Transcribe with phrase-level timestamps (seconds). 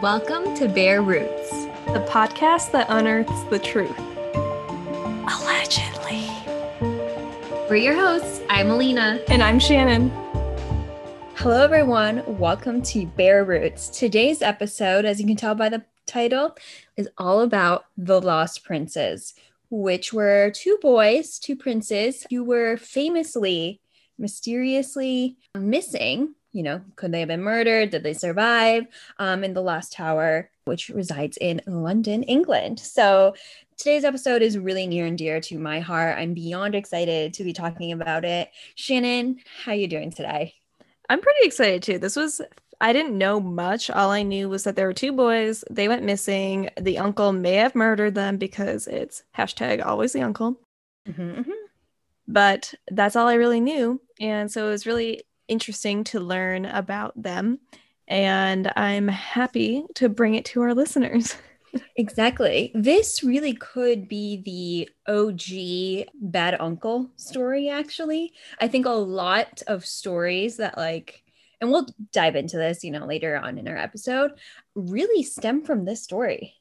[0.00, 1.50] Welcome to Bare Roots.
[1.92, 3.96] the podcast that unearths the truth.
[5.28, 6.30] Allegedly.
[7.68, 8.40] We're your hosts.
[8.48, 9.20] I'm Alina.
[9.28, 10.08] And I'm Shannon.
[11.34, 12.22] Hello, everyone.
[12.38, 13.90] Welcome to Bare Roots.
[13.90, 16.56] Today's episode, as you can tell by the title,
[16.96, 19.34] is all about the Lost Princes,
[19.68, 23.82] which were two boys, two princes, who were famously,
[24.18, 26.34] mysteriously missing.
[26.52, 27.90] You know, could they have been murdered?
[27.90, 28.86] Did they survive?
[29.18, 32.78] Um, in the Lost Tower, which resides in London, England.
[32.78, 33.34] So
[33.78, 36.18] today's episode is really near and dear to my heart.
[36.18, 38.50] I'm beyond excited to be talking about it.
[38.74, 40.54] Shannon, how are you doing today?
[41.08, 41.98] I'm pretty excited too.
[41.98, 42.42] This was,
[42.80, 43.88] I didn't know much.
[43.90, 45.64] All I knew was that there were two boys.
[45.70, 46.68] They went missing.
[46.78, 50.60] The uncle may have murdered them because it's hashtag always the uncle.
[51.08, 51.52] Mhm, mhm.
[52.28, 54.00] But that's all I really knew.
[54.20, 57.60] And so it was really interesting to learn about them.
[58.08, 61.36] And I'm happy to bring it to our listeners.
[61.96, 62.70] Exactly.
[62.74, 68.34] This really could be the OG bad uncle story, actually.
[68.60, 71.24] I think a lot of stories that, like,
[71.62, 74.32] and we'll dive into this, you know, later on in our episode,
[74.74, 76.56] really stem from this story.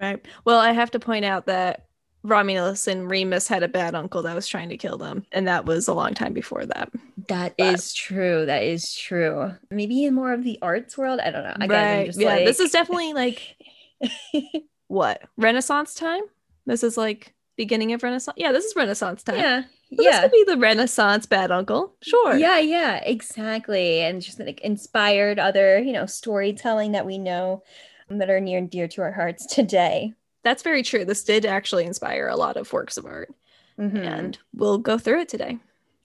[0.00, 0.26] Right.
[0.44, 1.86] Well, I have to point out that
[2.24, 5.26] Romulus and Remus had a bad uncle that was trying to kill them.
[5.30, 6.90] And that was a long time before that.
[7.28, 8.46] That But- is true.
[8.46, 9.52] That is true.
[9.70, 11.20] Maybe in more of the arts world.
[11.20, 11.54] I don't know.
[11.60, 12.28] I'm just yeah.
[12.30, 13.56] like, This is definitely like
[14.88, 15.22] what?
[15.36, 16.22] Renaissance time?
[16.66, 18.34] This is like beginning of Renaissance.
[18.38, 19.36] Yeah, this is Renaissance time.
[19.36, 19.62] yeah.
[19.62, 19.68] So
[20.02, 20.22] This Yeah.
[20.22, 21.94] could be the Renaissance bad uncle.
[22.02, 22.36] Sure.
[22.36, 24.00] Yeah, yeah, exactly.
[24.00, 27.62] And just like inspired other, you know, storytelling that we know
[28.08, 30.14] that are near and dear to our hearts today.
[30.44, 31.04] That's very true.
[31.04, 33.34] This did actually inspire a lot of works of art.
[33.78, 34.04] Mhm.
[34.06, 35.58] And we'll go through it today.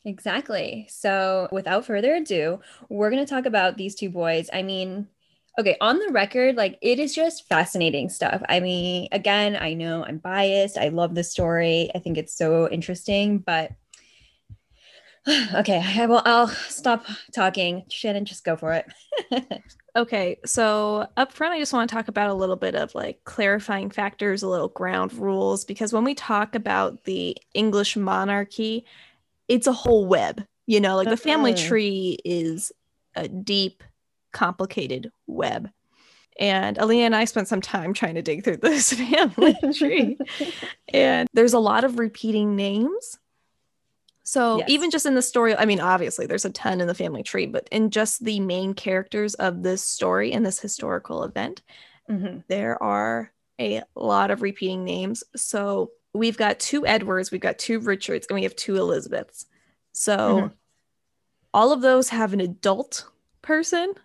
[0.05, 0.87] Exactly.
[0.89, 4.49] So, without further ado, we're going to talk about these two boys.
[4.51, 5.07] I mean,
[5.59, 8.41] okay, on the record, like it is just fascinating stuff.
[8.47, 10.77] I mean, again, I know I'm biased.
[10.77, 11.91] I love the story.
[11.93, 13.71] I think it's so interesting, but
[15.53, 17.05] okay, I will I'll stop
[17.35, 17.83] talking.
[17.89, 18.85] Shannon, just go for it.
[19.95, 23.23] Okay, so up front, I just want to talk about a little bit of like
[23.23, 28.85] clarifying factors, a little ground rules, because when we talk about the English monarchy,
[29.47, 30.45] it's a whole web.
[30.67, 31.57] You know, like the family Mhm.
[31.67, 32.71] tree is
[33.15, 33.83] a deep,
[34.31, 35.69] complicated web.
[36.39, 40.17] And Alina and I spent some time trying to dig through this family tree.
[40.93, 43.19] And there's a lot of repeating names.
[44.29, 44.69] So Yes.
[44.69, 47.47] even just in the story, I mean, obviously there's a ton in the family tree,
[47.47, 51.63] but in just the main characters of this story and this historical event,
[52.07, 52.43] Mhm.
[52.47, 55.23] there are a lot of repeating names.
[55.35, 59.47] So we've got two Edwards, we've got two Richards, and we have two Elizabeths.
[59.93, 60.51] So Mhm.
[61.51, 63.09] all of those have an adult
[63.41, 63.95] person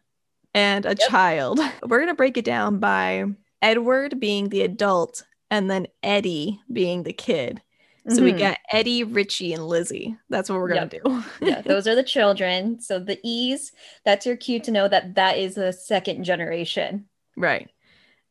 [0.54, 0.98] and a Yep.
[1.00, 1.58] child.
[1.82, 3.26] We're going to break it down by
[3.60, 7.60] Edward being the adult and then Eddie being the kid.
[8.08, 8.38] So we Mhm.
[8.38, 10.14] got Eddie, Richie, and Lizzie.
[10.28, 11.24] That's what we're going to do.
[11.40, 12.78] yeah, those are the children.
[12.80, 13.72] So the E's,
[14.04, 17.06] that's your cue to know that that is the second generation.
[17.36, 17.70] right.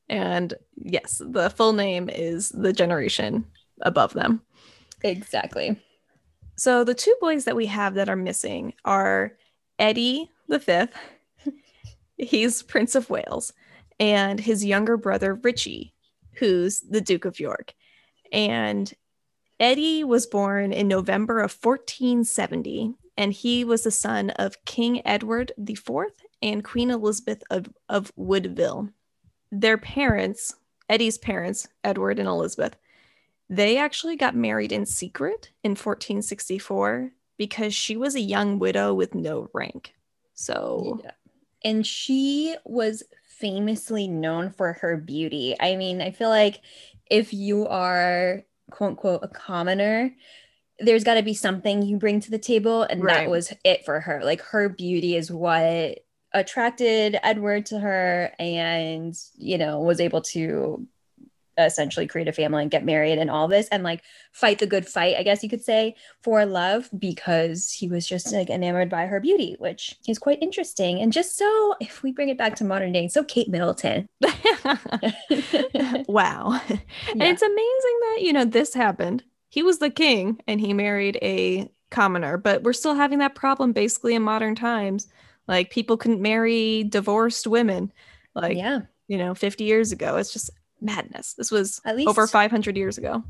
[0.09, 3.45] And yes, the full name is the generation
[3.81, 4.41] above them.
[5.01, 5.79] Exactly.
[6.57, 9.35] So the two boys that we have that are missing are
[9.79, 10.93] Eddie the fifth.
[12.17, 13.53] He's Prince of Wales,
[13.99, 15.93] and his younger brother Richie,
[16.33, 17.73] who's the Duke of York.
[18.31, 18.93] And
[19.63, 25.53] Eddie was born in November of 1470, and he was the son of King Edward
[25.57, 25.89] IV
[26.41, 28.89] and Queen Elizabeth of, of Woodville.
[29.53, 30.53] Their parents,
[30.89, 32.75] Eddie's parents, Edward and Elizabeth,
[33.49, 39.15] they actually got married in secret in 1464 because she was a young widow with
[39.15, 39.93] no rank.
[40.33, 41.11] So, Yeah.
[41.63, 45.55] And she was famously known for her beauty.
[45.57, 46.59] I mean, I feel like
[47.09, 50.11] if you are quote unquote a commoner,
[50.79, 52.83] there's got to be something you bring to the table.
[52.83, 53.25] And Right.
[53.25, 54.21] that was it for her.
[54.23, 55.99] Like her beauty is what
[56.33, 60.87] attracted Edward to her and, you know, was able to
[61.57, 64.87] essentially create a family and get married and all this and like fight the good
[64.87, 69.05] fight, I guess you could say, for love because he was just like enamored by
[69.05, 70.99] her beauty, which is quite interesting.
[70.99, 74.07] And just so, if we bring it back to modern day, so Kate Middleton.
[76.07, 76.59] wow.
[76.69, 79.23] And it's amazing that, you know, this happened.
[79.49, 83.71] He was the king and he married a commoner, but we're still having that problem
[83.71, 85.07] basically in modern times.
[85.47, 87.91] Like people couldn't marry divorced women,
[88.33, 90.15] like, yeah, you know, 50 years ago.
[90.15, 90.49] It's just
[90.83, 91.33] madness.
[91.33, 93.23] This was At least- over 500 years ago.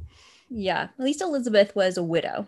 [0.50, 0.90] yeah.
[0.98, 2.48] At least Elizabeth was a widow.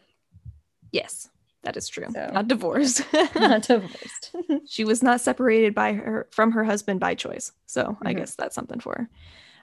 [0.91, 1.29] Yes.
[1.63, 2.05] That is true.
[2.13, 3.01] So- not divorced.
[3.35, 4.35] Not divorced.
[4.67, 7.51] she was not separated by her from her husband by choice.
[7.65, 8.17] So I Mhm.
[8.17, 9.09] guess that's something for her.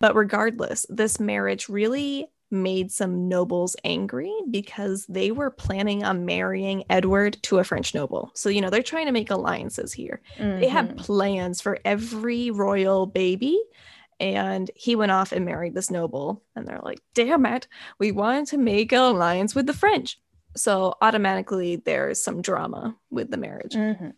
[0.00, 6.84] But regardless, this marriage really made some nobles angry because they were planning on marrying
[6.90, 8.30] Edward to a French noble.
[8.34, 10.20] So, you know, they're trying to make alliances here.
[10.38, 10.98] They had Mhm.
[10.98, 13.58] plans for every royal baby.
[14.22, 16.44] And he went off and married this noble.
[16.54, 17.66] And they're like, damn it,
[17.98, 20.20] we wanted to make an alliance with the French.
[20.56, 23.74] So automatically there's some drama with the marriage.
[23.74, 24.12] Mhm.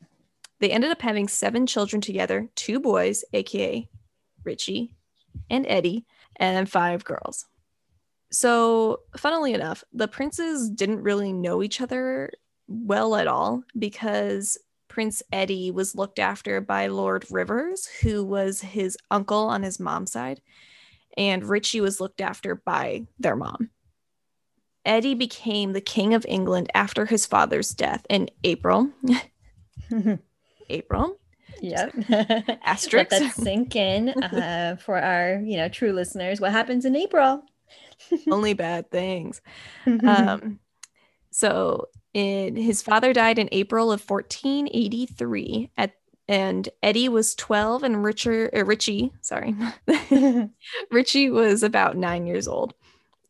[0.60, 3.88] They ended up having seven children together two boys, aka
[4.44, 4.94] Richie
[5.48, 6.04] and Eddie,
[6.36, 7.46] and five girls.
[8.30, 12.30] So, funnily enough, the princes didn't really know each other
[12.68, 14.58] well at all because
[14.94, 20.12] Prince Eddie was looked after by Lord Rivers, who was his uncle on his mom's
[20.12, 20.40] side,
[21.16, 23.70] and Richie was looked after by their mom.
[24.84, 28.88] Eddie became the King of England after his father's death in April.
[30.70, 31.18] April.
[31.60, 31.94] Yep.
[32.64, 33.10] Asterisk.
[33.10, 36.40] Let that sink in uh, for our, you know, true listeners.
[36.40, 37.42] What happens in April?
[38.30, 39.42] Only bad things.
[39.86, 40.60] Um,
[41.32, 45.94] so in, his father died in April of 1483 at
[46.26, 49.54] and Eddie was 12 and Richard uh, Richie, sorry.
[50.90, 52.72] Richie was about 9 years old.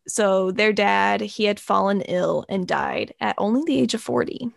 [0.06, 4.52] So their dad, he had fallen ill and died at only the age of 40.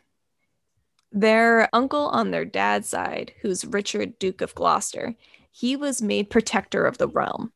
[1.11, 5.15] Their uncle on their dad's side, who's Richard Duke of Gloucester,
[5.51, 7.53] he was made protector of the realm.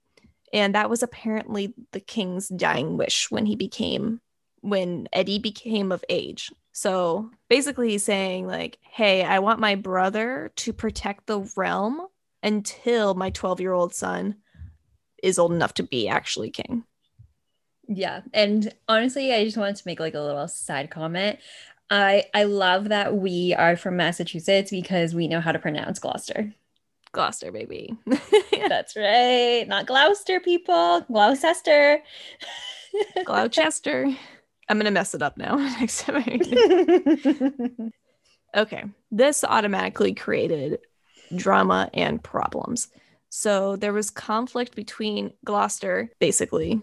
[0.51, 4.21] And that was apparently the king's dying wish when he became
[4.61, 6.51] when Eddie became of age.
[6.71, 12.01] So basically he's saying like, "Hey, I want my brother to protect the realm
[12.43, 14.35] until my 12-year-old son
[15.21, 16.85] is old enough to be actually king."
[17.87, 18.21] Yeah.
[18.33, 21.39] And honestly, I just wanted to make like a little side comment.
[21.89, 26.53] I I love that we are from Massachusetts because we know how to pronounce Gloucester.
[27.11, 27.97] Gloucester baby.
[28.69, 29.65] That's right.
[29.67, 31.01] Not Gloucester people.
[31.01, 32.01] Gloucester.
[33.25, 34.15] Gloucester.
[34.71, 36.23] I'm going to mess it up now next time.
[36.25, 37.91] I-
[38.55, 38.83] Okay.
[39.11, 40.79] This automatically created
[41.35, 42.89] drama and problems.
[43.29, 46.81] So there was conflict between Gloucester, basically,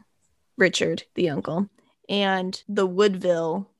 [0.57, 1.69] Richard, the uncle,
[2.09, 3.71] and the Woodville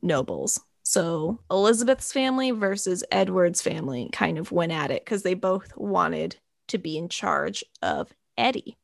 [0.00, 0.60] nobles.
[0.84, 6.36] So Elizabeth's family versus Edward's family kind of went at it because they both wanted
[6.68, 8.76] to be in charge of Eddie.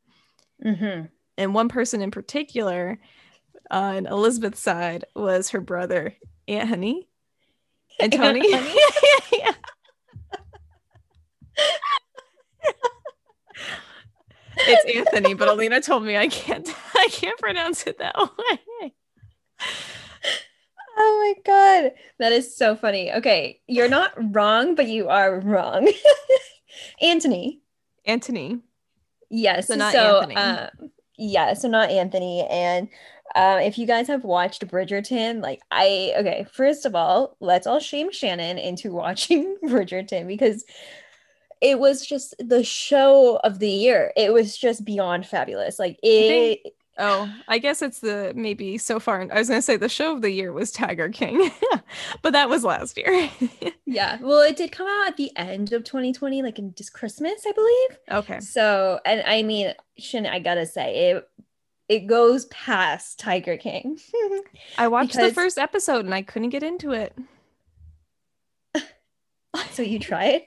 [0.63, 1.09] Mhm.
[1.39, 2.99] And one person in particular
[3.71, 6.15] on Elizabeth's side was her brother,
[6.49, 7.09] Anthony.
[7.99, 8.53] And Tony.
[8.53, 8.75] Anthony?
[9.33, 9.53] Yeah.
[14.57, 18.93] it's Anthony, but Alina told me I can't I can't pronounce it that way.
[20.99, 23.13] Oh my god, that is so funny.
[23.13, 25.91] Okay, you're not wrong, but you are wrong.
[27.01, 27.61] Anthony.
[28.05, 28.61] Anthony.
[29.31, 29.69] Yes.
[29.69, 30.37] So not so, Anthony.
[30.37, 30.67] uh,
[31.17, 32.47] yeah, so not Anthony.
[32.51, 32.89] And
[33.35, 37.81] uh, if you guys have watched Bridgerton, like I, okay, first of all, let's all
[37.81, 40.65] shame Shannon into watching Bridgerton because
[41.61, 44.13] it was just the show of the year.
[44.17, 45.79] It was just beyond fabulous.
[45.79, 49.23] Like it, think- Oh, I guess it's the maybe so far.
[49.33, 51.51] I was gonna say the show of the year was Tiger King,
[52.23, 53.31] but that was last year.
[53.87, 54.19] yeah.
[54.21, 57.53] Well, it did come out at the end of 2020, like in just Christmas, I
[57.53, 57.99] believe.
[58.11, 58.41] okay.
[58.41, 61.29] So, and I mean, Shannon, I gotta say it.
[61.91, 63.99] It goes past Tiger King.
[64.79, 67.19] I watched the first episode and I couldn't get into it.
[69.73, 70.43] so you tried.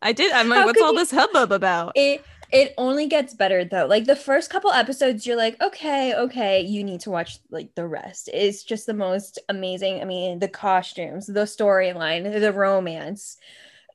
[0.00, 0.30] I did.
[0.30, 1.90] I'm like, How what's all you- this hubbub about?
[1.96, 3.86] It it only gets better though.
[3.86, 7.88] Like the first couple episodes, you're like, okay, okay, you need to watch like the
[7.88, 8.30] rest.
[8.32, 10.00] It's just the most amazing.
[10.00, 13.38] I mean, the costumes, the storyline, the romance,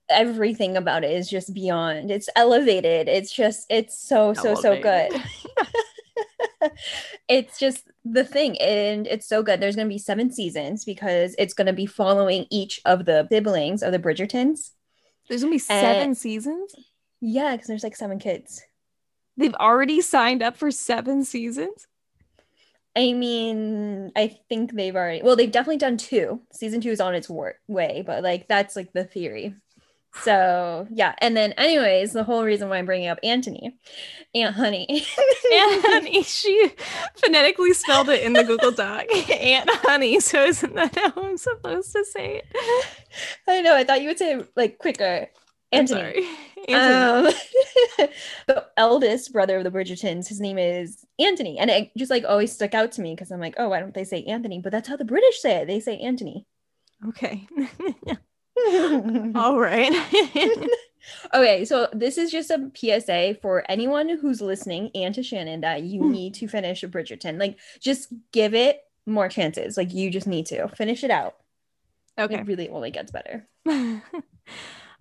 [0.10, 2.12] everything about it is just beyond.
[2.12, 3.08] It's elevated.
[3.08, 5.14] It's just, it's so, so, so good.
[7.38, 9.60] It's just the thing and it's so good.
[9.60, 13.28] There's going to be seven seasons because it's going to be following each of the
[13.32, 14.72] siblings of the bridgertons.
[15.28, 16.76] There's gonna be Uh, seven seasons.
[17.22, 18.62] yeah because there's like seven kids.
[19.38, 21.88] They've already signed up for seven seasons.
[22.96, 26.42] i mean i think they've already well they've definitely done two.
[26.52, 29.56] Season two is on its way but like that's like the theory
[30.22, 33.76] so yeah and then anyways the whole reason why i'm bringing up anthony
[34.36, 34.88] aunt honey
[35.54, 36.72] Aunt Honey, she
[37.16, 39.06] phonetically spelled it in the Google Doc.
[39.30, 40.20] Aunt Honey.
[40.20, 42.88] So isn't that how I'm supposed to say it?
[43.48, 45.28] i know i thought you would say it, like quicker
[45.72, 46.28] I'm anthony sorry.
[46.68, 47.28] Anthony.
[47.28, 47.34] Um,
[48.48, 52.52] the eldest brother of the Bridgertons, his name is Anthony, and it just like always
[52.52, 54.60] stuck out to me because I'm like, oh, why don't they say Anthony?
[54.60, 55.68] But that's how the British say it.
[55.68, 56.46] They say Anthony.
[57.10, 57.48] Okay.
[59.36, 59.92] All right.
[61.34, 65.84] okay, so this is just a PSA for anyone who's listening and to Shannon that
[65.84, 66.12] you Hmm.
[66.12, 67.40] need to finish Bridgerton.
[67.40, 69.76] Like, just give it more chances.
[69.78, 71.36] Like, you just need to finish it out.
[72.18, 72.36] okay.
[72.36, 73.48] It really only gets better.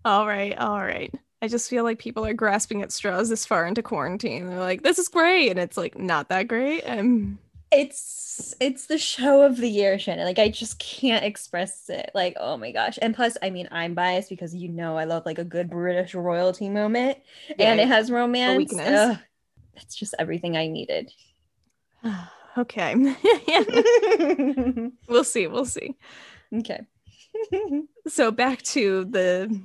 [0.05, 0.57] all right.
[0.59, 1.13] All right.
[1.41, 4.49] I just feel like people are grasping at straws this far into quarantine.
[4.49, 5.51] They're like, this is great.
[5.51, 6.83] And it's like not that great.
[6.83, 7.39] Um,
[7.73, 10.25] It's it's the show of the year, Shannon.
[10.27, 12.11] Like, I just can't express it.
[12.15, 12.99] Like, oh my gosh.
[13.01, 16.15] And plus, I mean, I'm biased because you know I love like a good British
[16.15, 17.19] royalty moment,
[17.59, 18.73] and it has romance.
[18.79, 19.19] Ugh,
[19.77, 21.13] it's just everything I needed.
[22.59, 22.95] okay.
[25.09, 25.47] we'll see.
[25.47, 25.97] We'll see.
[26.55, 26.81] okay.
[28.09, 29.59] So back to the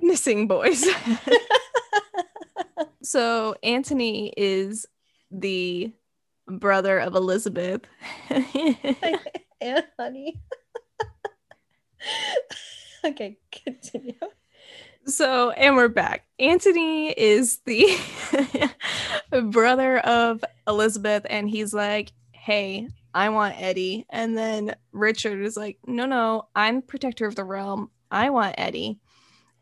[0.00, 0.86] missing boys.
[3.02, 4.86] so Anthony is
[5.30, 5.92] the
[6.48, 7.82] brother of Elizabeth.
[8.30, 10.40] yeah, honey.
[13.04, 14.14] okay, continue.
[15.06, 16.24] so, and we're back.
[16.38, 17.98] Anthony is the
[19.50, 24.06] brother of Elizabeth, and he's like, Hey, I want Eddie.
[24.10, 27.90] And then Richard is like, No, no, I'm protector of the realm.
[28.10, 29.00] I want Eddie.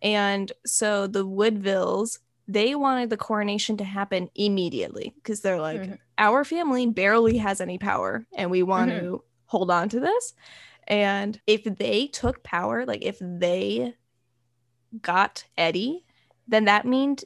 [0.02, 5.98] And so the Woodvilles, they wanted the coronation to happen immediately because they're like, Mhm.
[6.18, 9.00] Our family barely has any power and we want Mhm.
[9.00, 10.34] to hold on to this.
[10.88, 13.94] And if they took power, like if they
[15.00, 16.04] got Eddie,
[16.48, 17.16] then that mean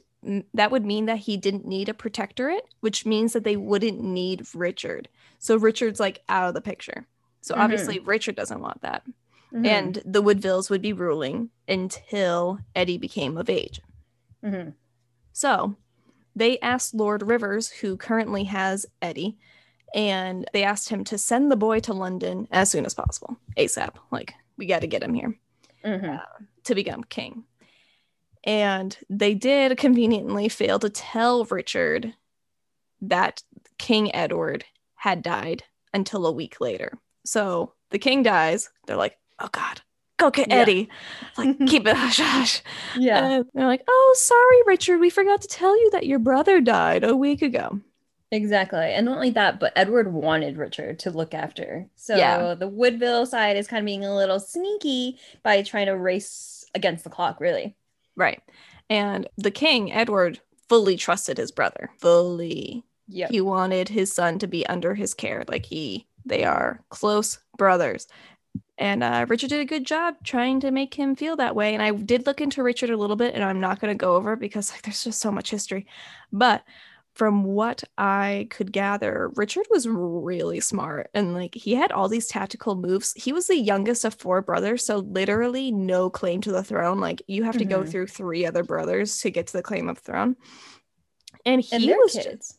[0.53, 4.45] that would mean that he didn't need a protectorate, which means that they wouldn't need
[4.53, 5.09] Richard.
[5.39, 7.07] So Richard's like out of the picture.
[7.41, 7.59] So Mhm.
[7.63, 9.03] obviously Richard doesn't want that.
[9.51, 13.81] Mhm, And the Woodvilles would be ruling until Eddie became of age.
[14.43, 14.75] mhm.
[15.33, 15.75] So
[16.35, 19.37] they asked Lord Rivers, who currently has Eddie,
[19.93, 23.95] and they asked him to send the boy to London as soon as possible, ASAP.
[24.11, 25.37] Like, we got to get him here
[25.83, 26.21] Mhm.
[26.63, 27.43] to become king.
[28.43, 32.15] And they did conveniently fail to tell Richard
[33.01, 33.43] that
[33.77, 36.97] King Edward had died until a week later.
[37.25, 38.69] So the king dies.
[38.85, 39.81] They're like, oh God,
[40.29, 40.55] get Yeah.
[40.55, 40.89] Eddie.
[41.37, 42.61] Like, keep it hush hush.
[42.97, 43.25] Yeah.
[43.25, 44.99] And they're like, oh, sorry, Richard.
[44.99, 47.79] We forgot to tell you that your brother died a week ago.
[48.31, 48.79] Exactly.
[48.79, 51.87] And not only that, but Edward wanted Richard to look after.
[51.95, 52.53] So Yeah.
[52.53, 57.03] the Woodville side is kind of being a little sneaky by trying to race against
[57.05, 57.75] the clock, really.
[58.15, 58.41] Right.
[58.89, 61.91] And the king, Edward, fully trusted his brother.
[61.99, 62.83] Fully.
[63.07, 63.27] Yeah.
[63.29, 65.43] He wanted his son to be under his care.
[65.47, 68.07] Like he, they are close brothers.
[68.77, 71.73] And uh, Richard did a good job trying to make him feel that way.
[71.73, 74.15] And I did look into Richard a little bit, and I'm not going to go
[74.15, 75.85] over because like, there's just so much history.
[76.31, 76.63] But
[77.13, 82.27] from what I could gather, Richard was really smart and like he had all these
[82.27, 83.11] tactical moves.
[83.17, 87.01] He was the youngest of four brothers, so literally no claim to the throne.
[87.01, 87.89] Like you have to go Mhm.
[87.91, 90.37] through three other brothers to get to the claim of throne.
[91.45, 92.57] And he And was kids.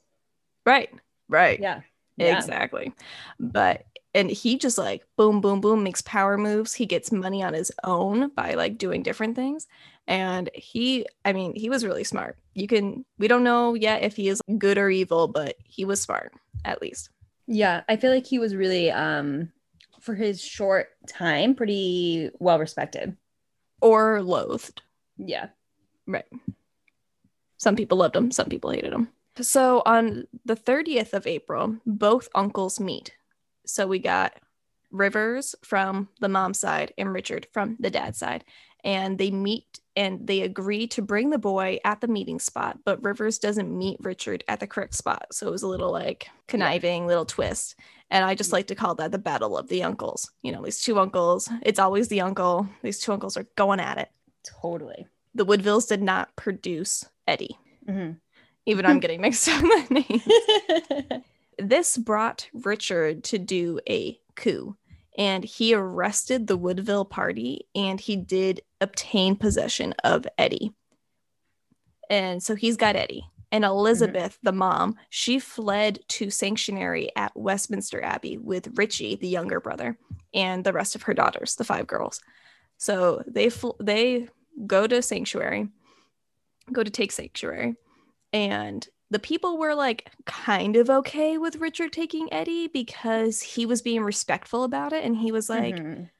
[0.66, 0.90] right,
[1.30, 1.58] right.
[1.58, 1.80] Yeah.
[2.18, 2.36] Yeah.
[2.36, 2.92] Exactly.
[3.40, 6.74] But and he just like boom, boom, boom makes power moves.
[6.74, 9.66] He gets money on his own by like doing different things.
[10.06, 12.36] And he, I mean, he was really smart.
[12.54, 16.02] You can, we don't know yet if he is good or evil, but he was
[16.02, 16.32] smart
[16.64, 17.10] at least.
[17.46, 17.82] Yeah.
[17.88, 19.50] I feel like he was really, um,
[20.00, 23.16] for his short time, pretty well respected.
[23.80, 24.82] Or loathed.
[25.16, 25.48] Yeah.
[26.06, 26.26] Right.
[27.56, 29.08] Some people loved him, some people hated him.
[29.40, 33.14] So on the 30th of April, both uncles meet.
[33.72, 34.34] So we got
[34.90, 38.44] Rivers from the mom side and Richard from the dad side.
[38.84, 43.02] And they meet and they agree to bring the boy at the meeting spot, but
[43.02, 45.26] Rivers doesn't meet Richard at the correct spot.
[45.32, 47.76] So it was a little like conniving little twist.
[48.10, 50.30] And I just like to call that the battle of the uncles.
[50.42, 52.68] You know, these two uncles, it's always the uncle.
[52.82, 54.10] These two uncles are going at it
[54.60, 55.06] Totally.
[55.34, 57.56] the Woodvilles did not produce Eddie.
[57.88, 58.18] Mhm.
[58.66, 60.22] Even I'm getting mixed up with names.
[61.68, 64.76] This brought Richard to do a coup
[65.16, 70.72] and he arrested the Woodville party and he did obtain possession of Eddie.
[72.10, 73.24] And so he's got Eddie.
[73.50, 73.68] And mhm.
[73.68, 79.98] Elizabeth, the mom, she fled to sanctuary at Westminster Abbey with Richie, the younger brother,
[80.34, 82.20] and the rest of her daughters, the five girls.
[82.78, 84.28] So they fl- they
[84.66, 85.68] go to sanctuary,
[86.72, 87.76] go to take sanctuary,
[88.32, 93.82] and the people were like kind of okay with Richard taking Eddie because he was
[93.82, 96.10] being respectful about it, and he was like Mhm.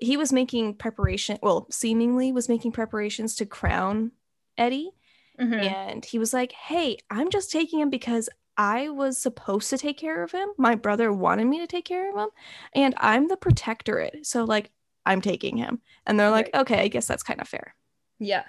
[0.00, 4.12] he was making preparation, well, seemingly was making preparations to crown
[4.58, 4.92] Eddie,
[5.40, 5.62] Mhm.
[5.62, 8.28] and he was like, "Hey, I'm just taking him because."
[8.58, 10.48] I was supposed to take care of him.
[10.58, 12.30] My brother wanted me to take care of him,
[12.74, 14.26] and I'm the protectorate.
[14.26, 14.72] So, like,
[15.06, 15.82] I'm taking him.
[16.06, 16.62] And they're like, Right.
[16.62, 17.74] okay, I guess that's kind of fair.
[18.18, 18.44] Yeah.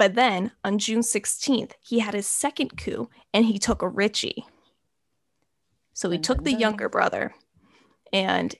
[0.00, 4.46] But then on June 16th, he had his second coup and he took a Richie.
[5.92, 7.34] So he took the younger brother
[8.10, 8.54] and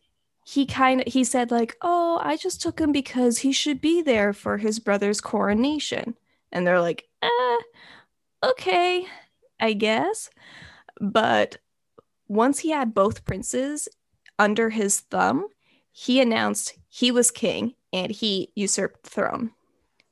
[0.45, 4.03] he kind of he said like, "Oh, I just took him because he should be
[4.03, 6.15] there for his brother's coronation."
[6.53, 7.57] And they're like, "Uh,
[8.43, 9.07] okay,
[9.59, 10.29] I guess."
[11.01, 11.57] But
[12.29, 13.89] once he had both princes
[14.39, 15.47] under his thumb,
[15.91, 19.53] he announced he was king and he usurped the throne.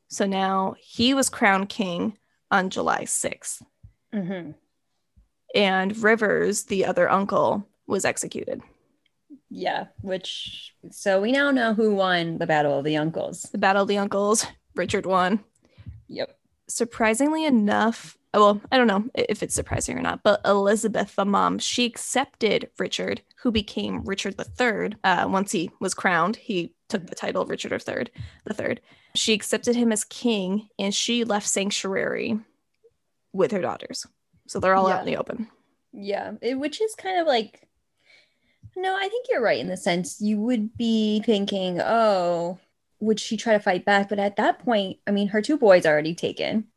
[0.09, 2.17] So now he was crowned king
[2.51, 3.63] on July 6th.
[4.13, 4.53] hmm
[5.55, 8.63] And Rivers, the other uncle, was executed.
[9.51, 9.87] Yeah.
[10.01, 13.43] Which, so we now know who won the Battle of the Uncles.
[13.43, 15.45] The Battle of the Uncles, Richard won.
[16.09, 16.37] Yep.
[16.69, 21.59] Surprisingly enough, well, I don't know if it's surprising or not, but Elizabeth, the mom,
[21.59, 24.97] she accepted Richard, who became Richard III.
[25.05, 28.07] Uh, once he was crowned, he took the title of Richard III.
[28.45, 28.81] The third.
[29.15, 32.39] She accepted him as king, and she left sanctuary
[33.33, 34.07] with her daughters.
[34.49, 35.49] So they're all out in the open.
[35.93, 36.33] Yeah.
[36.41, 37.69] It, which is kind of like,
[38.77, 42.59] no, I think you're right in the sense you would be thinking, oh,
[43.01, 44.09] would she try to fight back?
[44.09, 46.69] But at that point, I mean, her two boys are already taken.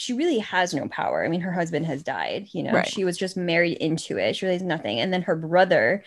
[0.00, 1.22] She really has no power.
[1.22, 2.88] I mean, her husband has died, you know, Right.
[2.88, 4.34] she was just married into it.
[4.34, 4.98] She really has nothing.
[4.98, 6.02] And then her brother,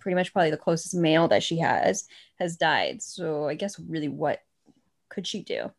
[0.00, 2.08] pretty much probably the closest male that she has,
[2.40, 3.00] has died.
[3.00, 4.42] So I guess really what
[5.08, 5.70] could she do?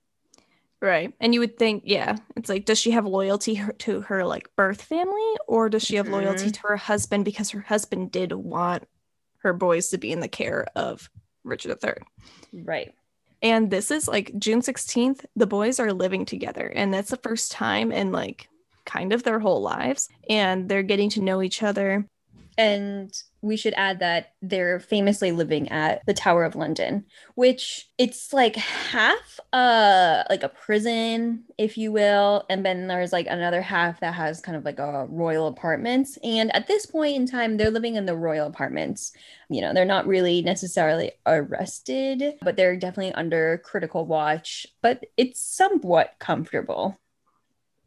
[0.81, 1.13] Right.
[1.19, 4.55] And you would think, yeah, it's like, does she have loyalty her- to her like
[4.55, 6.53] birth family or does she have loyalty Mhm.
[6.53, 8.87] to her husband because her husband did want
[9.39, 11.09] her boys to be in the care of
[11.43, 11.95] Richard III?
[12.63, 12.93] Right.
[13.41, 16.67] And this is like June 16th, the boys are living together.
[16.67, 18.49] And that's the first time in like
[18.85, 20.09] kind of their whole lives.
[20.29, 22.05] And they're getting to know each other.
[22.59, 28.33] And we should add that they're famously living at the Tower of London, which it's
[28.33, 34.01] like half uh like a prison, if you will, and then there's like another half
[34.01, 36.17] that has kind of like a royal apartments.
[36.21, 39.13] And at this point in time, they're living in the royal apartments.
[39.49, 45.41] You know, they're not really necessarily arrested, but they're definitely under critical watch, but it's
[45.41, 46.99] somewhat comfortable.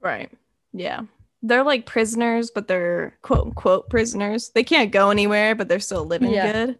[0.00, 0.30] Right.
[0.72, 1.02] Yeah.
[1.42, 4.50] They're like prisoners, but they're quote unquote prisoners.
[4.54, 6.52] They can't go anywhere, but they're still living Yeah.
[6.52, 6.78] good.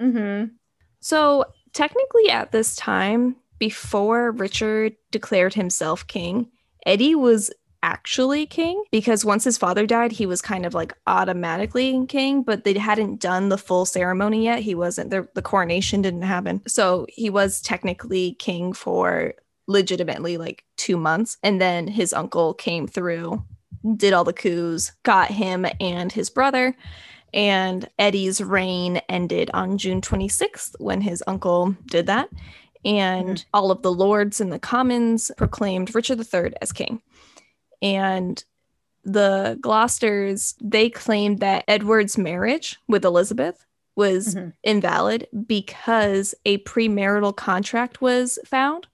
[0.00, 0.54] Mm-hmm.
[1.00, 6.48] So, technically, at this time, before Richard declared himself king,
[6.86, 7.50] Eddie was
[7.82, 12.64] actually king because once his father died, he was kind of like automatically king, but
[12.64, 14.60] they hadn't done the full ceremony yet.
[14.60, 16.62] He wasn't, the, the coronation didn't happen.
[16.66, 19.34] So, he was technically king for
[19.66, 21.36] legitimately like two months.
[21.42, 23.42] And then his uncle came through,
[23.96, 26.74] did all the coups, got him and his brother
[27.34, 32.28] and Eddie's reign ended on June 26th when his uncle did that.
[32.84, 37.02] And all of the lords and the commons proclaimed Richard III as king.
[37.82, 38.42] And
[39.04, 43.66] the Gloucesters, they claimed that Edward's marriage with Elizabeth
[43.96, 44.52] was Mhm.
[44.62, 48.86] invalid because a premarital contract was found.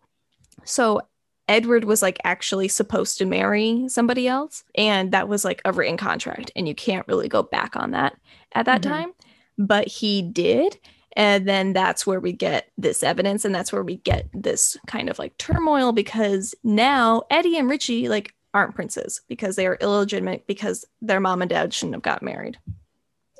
[0.64, 1.02] So
[1.50, 5.96] Edward was like actually supposed to marry somebody else, and that was like a written
[5.96, 8.16] contract, and you can't really go back on that
[8.54, 8.88] at that Mhm.
[8.88, 9.12] time.
[9.58, 10.78] But he did.
[11.16, 15.10] And then that's where we get this evidence, and that's where we get this kind
[15.10, 20.46] of like turmoil because now Eddie and Richie like aren't princes because they are illegitimate
[20.46, 22.58] because their mom and dad shouldn't have got married.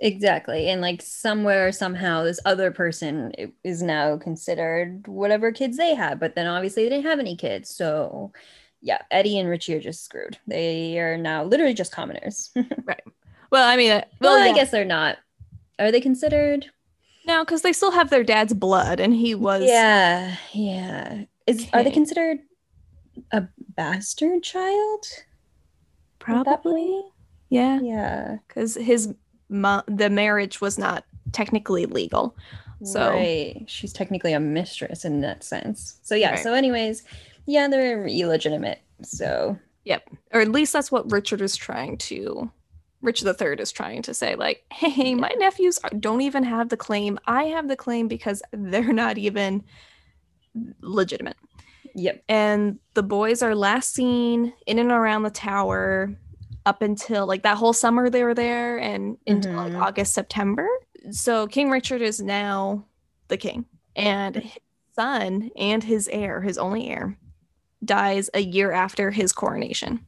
[0.01, 0.69] Exactly.
[0.71, 3.33] And like somewhere, somehow, this other person
[3.65, 6.19] is now considered whatever kids they had.
[6.19, 7.69] But then obviously they didn't have any kids.
[7.69, 8.33] So
[8.81, 10.39] yeah, Eddie and Richie are just screwed.
[10.47, 12.51] They are now literally just commoners.
[12.85, 13.03] Right.
[13.51, 15.19] Well, I mean, uh, well, well, I guess they're not.
[15.79, 16.67] Are they considered?
[17.27, 20.37] no, because they still have their dad's blood, and he was Yeah.
[20.53, 21.25] Yeah.
[21.47, 22.39] Is are they considered
[23.33, 23.45] a
[23.77, 25.05] bastard child?
[26.29, 27.03] Would that be- probably
[27.51, 28.37] yeah, Yeah.
[28.47, 29.15] because his
[29.51, 32.37] the marriage was not technically legal.
[32.83, 33.65] So- right.
[33.67, 35.99] she's technically a mistress in that sense.
[36.03, 36.31] So yeah.
[36.31, 36.39] Right.
[36.39, 37.03] So anyways,
[37.47, 38.81] yeah, they're illegitimate.
[39.03, 42.51] So yep, or at least that's what Richard is trying to
[43.03, 46.77] Richard III is trying to say like hey my nephews are- don't even have the
[46.77, 49.65] claim I have the claim because they're not even
[50.81, 51.37] legitimate
[51.95, 52.23] yep.
[52.29, 56.15] and the boys are last seen in and around the tower
[56.67, 59.81] up until like that whole summer they were there and into like Mhm.
[59.83, 60.69] August September
[61.11, 62.85] so King Richard is now
[63.29, 63.65] the king
[63.97, 64.53] and his
[64.95, 67.17] son and his heir his only heir
[67.85, 70.05] dies a year after his coronation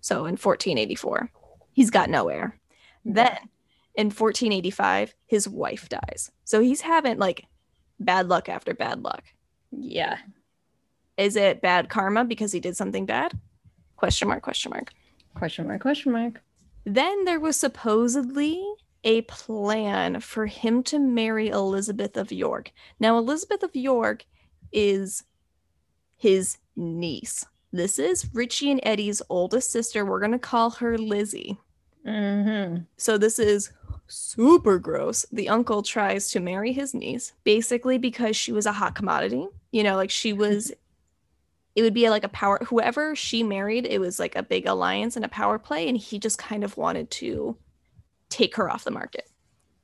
[0.00, 1.30] so in 1484
[1.72, 2.58] he's got no heir
[3.04, 3.36] then
[3.94, 7.44] in 1485 his wife dies so he's having like
[7.98, 9.24] bad luck after bad luck
[9.72, 10.18] Yeah.
[11.16, 13.38] Is it bad karma because he did something bad?
[13.96, 14.90] Question mark, question mark.
[15.40, 16.42] Question mark, question mark.
[16.84, 18.62] Then there was supposedly
[19.04, 22.72] a plan for him to marry Elizabeth of York.
[22.98, 24.26] Now, Elizabeth of York
[24.70, 25.24] is
[26.18, 27.46] his niece.
[27.72, 30.04] This is Richie and Eddie's oldest sister.
[30.04, 31.56] We're going to call her Lizzie.
[32.06, 32.82] Mm-hmm.
[32.98, 33.72] So, this is
[34.08, 35.24] super gross.
[35.32, 39.48] The uncle tries to marry his niece basically because she was a hot commodity.
[39.72, 40.70] You know, like she was,
[41.80, 45.16] it would be like a power, whoever she married, it was like a big alliance
[45.16, 45.88] and a power play.
[45.88, 47.56] And he just kind of wanted to
[48.28, 49.30] take her off the market.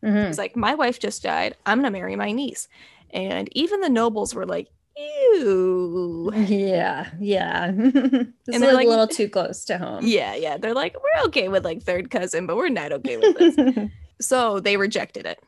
[0.05, 0.27] Mm-hmm.
[0.27, 1.57] He's like, my wife just died.
[1.65, 2.69] I'm going to marry my niece.
[3.11, 6.31] And even the nobles were like, ew.
[6.35, 7.71] Yeah, yeah.
[7.75, 10.01] this And is they're like- a little too close to home.
[10.07, 10.59] Yeah, yeah.
[10.59, 13.91] They're like, we're okay with like third cousin, but we're not okay with this.
[14.21, 15.41] so they rejected it.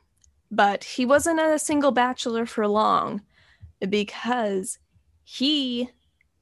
[0.51, 3.21] But he wasn't a single bachelor for long
[3.87, 4.79] because
[5.25, 5.91] he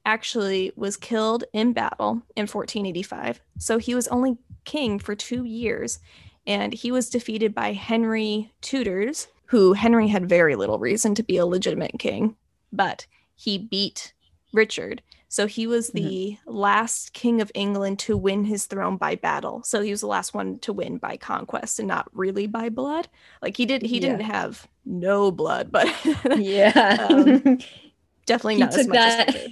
[0.07, 3.41] actually was killed in battle in 1485.
[3.59, 5.99] So he was only king for two years.
[6.47, 11.35] And he was defeated by Henry Tudors, who Henry had very little reason to be
[11.37, 12.37] a legitimate king,
[12.71, 14.13] but he beat
[14.53, 15.01] Richard.
[15.27, 19.61] So he was the last king of England to win his throne by battle.
[19.65, 23.09] So he was the last one to win by conquest and not really by blood.
[23.41, 24.01] Like he did he Yeah.
[24.11, 25.87] didn't have no blood, but
[26.37, 27.07] yeah.
[27.09, 27.59] Um,
[28.27, 29.35] definitely he not as took much that.
[29.35, 29.47] as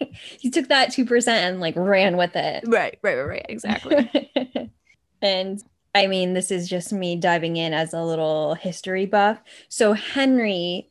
[0.38, 2.62] he took that two percent and like ran with it.
[2.66, 3.46] Right, right, right, right.
[3.48, 4.70] Exactly.
[5.22, 5.60] and
[5.94, 9.40] I mean, this is just me diving in as a little history buff.
[9.68, 10.90] So Henry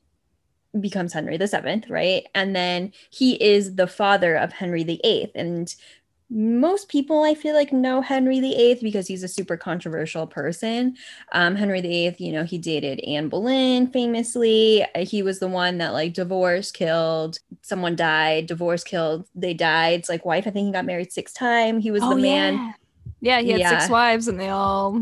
[0.79, 2.25] becomes Henry the Seventh, right?
[2.35, 5.31] And then he is the father of Henry the Eighth.
[5.35, 5.73] And
[6.29, 10.95] most people, I feel like, know Henry the Eighth because he's a super controversial person.
[11.31, 14.83] Um, Henry the Eighth, you know, he dated Anne Boleyn famously.
[14.95, 19.99] Uh, He was the one that like divorced, killed, someone died, divorced killed, they died.
[20.01, 20.47] It's like wife.
[20.47, 21.83] I think he got married six times.
[21.83, 22.61] He was the man.
[22.61, 22.73] Oh,
[23.21, 24.99] Yeah, he had six wives and they all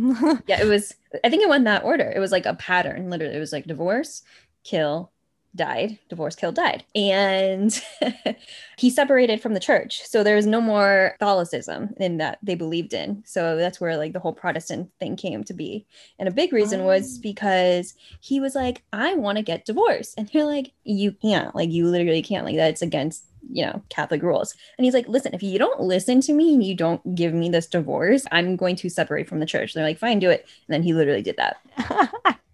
[0.47, 0.93] Yeah, it was.
[1.23, 2.11] I think it went that order.
[2.15, 3.09] It was like a pattern.
[3.09, 4.21] Literally, it was like divorce,
[4.63, 5.11] kill,
[5.55, 7.81] died, divorce, killed, died, and
[8.77, 10.01] he separated from the church.
[10.05, 13.23] So there was no more Catholicism in that they believed in.
[13.25, 15.85] So that's where like the whole Protestant thing came to be.
[16.19, 17.21] And a big reason was Oh.
[17.21, 21.55] because he was like, I want to get divorced, and they're like, you can't.
[21.55, 22.45] Like you literally can't.
[22.45, 24.55] Like that's against you know Catholic rules.
[24.77, 27.49] And he's like, listen, if you don't listen to me and you don't give me
[27.49, 29.73] this divorce, I'm going to separate from the church.
[29.73, 30.47] They're like, fine, do it.
[30.67, 31.57] And then he literally did that.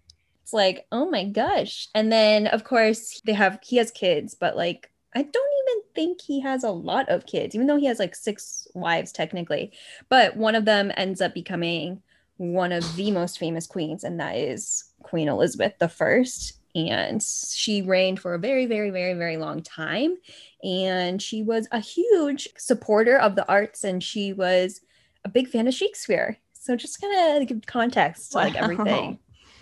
[0.42, 1.88] It's like, oh my gosh.
[1.94, 6.20] And then of course they have he has kids, but like I don't even think
[6.22, 9.72] he has a lot of kids, even though he has like six wives technically.
[10.08, 12.02] But one of them ends up becoming
[12.38, 16.54] one of the most famous queens, and that is Queen Elizabeth the First.
[16.74, 20.16] And she reigned for a very, very, very, very long time.
[20.64, 24.80] And she was a huge supporter of the arts, and she was
[25.24, 26.38] a big fan of Shakespeare.
[26.54, 28.60] So just kind of give context to like Wow.
[28.62, 29.18] everything.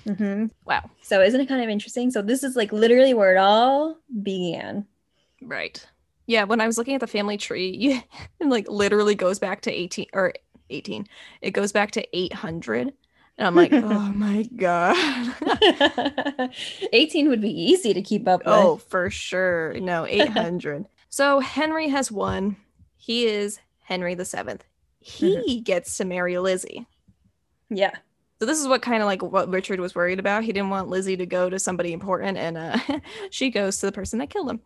[0.07, 0.83] Hmm wow.
[1.03, 2.11] So isn't it kind of interesting?
[2.11, 4.87] So this is like literally where it all began.
[5.43, 5.85] Right.
[6.27, 8.01] Yeah, when I was looking at the family tree, you,
[8.41, 10.33] it like literally goes back to 18 or
[10.71, 11.07] 18.
[11.43, 12.93] It goes back to 800.
[13.39, 15.35] And I'm like, oh my God.
[16.93, 18.49] 18 would be easy to keep up with.
[18.49, 19.75] oh, for sure.
[19.81, 20.87] No, 800.
[21.09, 22.57] so Henry has won.
[22.97, 24.65] He is Henry the Seventh.
[25.01, 26.87] He gets to marry Lizzie.
[27.71, 27.97] Yeah.
[28.41, 30.45] So this is what kind of like what Richard was worried about.
[30.45, 32.79] He didn't want Lizzie to go to somebody important, and uh,
[33.31, 34.59] she goes to the person that killed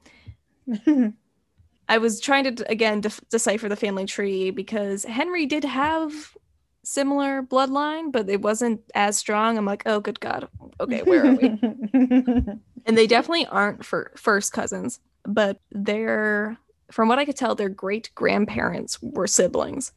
[0.66, 1.16] him.
[1.88, 6.36] I was trying to again def- decipher the family tree because Henry did have
[6.84, 9.58] similar bloodline, but it wasn't as strong.
[9.58, 10.48] I'm like, oh, good God.
[10.78, 11.58] Okay, where are we?
[12.86, 16.58] and they definitely aren't for first cousins, but they're,
[16.90, 19.92] from what I could tell, their great grandparents were siblings.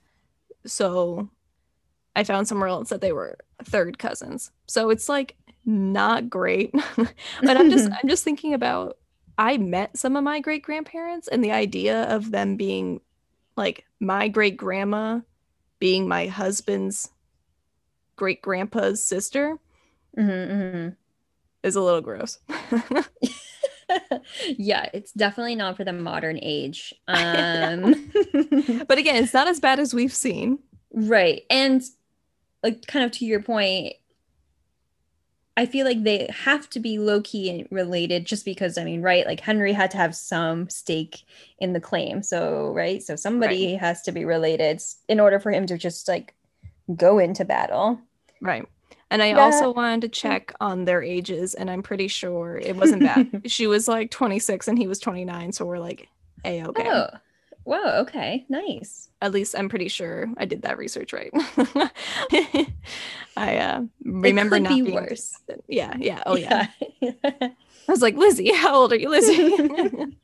[0.65, 1.29] So
[2.17, 4.51] I found somewhere else that they were third cousins.
[4.67, 6.73] So it's like not great.
[6.95, 8.97] but I'm just I'm just thinking about
[9.37, 13.01] I met some of my great grandparents and the idea of them being
[13.55, 15.19] like my great grandma
[15.79, 17.09] being my husband's
[18.15, 19.57] great grandpa's sister
[20.17, 20.95] Mhm, mhm.
[21.61, 22.39] is a little gross.
[24.57, 26.93] yeah, it's definitely not for the modern age.
[27.07, 28.11] Um,
[28.87, 30.59] but again, it's not as bad as we've seen.
[30.93, 31.43] right.
[31.49, 31.83] And
[32.63, 33.93] like kind of to your point,
[35.55, 39.01] I feel like they have to be low key and related just because I mean,
[39.01, 39.25] right?
[39.25, 41.23] Like Henry had to have some stake
[41.59, 42.21] in the claim.
[42.21, 43.01] So, right?
[43.01, 46.35] So somebody has to be related in order for him to just like
[46.95, 47.99] go into battle.
[48.39, 48.67] Right.
[49.09, 49.39] And I Yeah.
[49.45, 53.41] also wanted to check on their ages, and I'm pretty sure it wasn't bad.
[53.45, 56.07] she was like 26 and he was 29, so we're like,
[56.45, 56.87] a okay.
[56.89, 57.07] Oh,
[57.67, 57.99] wow.
[58.01, 58.45] Okay.
[58.49, 59.09] Nice.
[59.21, 61.31] At least I'm pretty sure I did that research right.
[63.37, 65.35] I uh, remember not be being worse.
[65.67, 66.23] Yeah, yeah.
[66.25, 66.67] Oh yeah.
[66.99, 67.11] Yeah.
[67.23, 70.15] I was like, Lizzie, how old are you, Lizzie?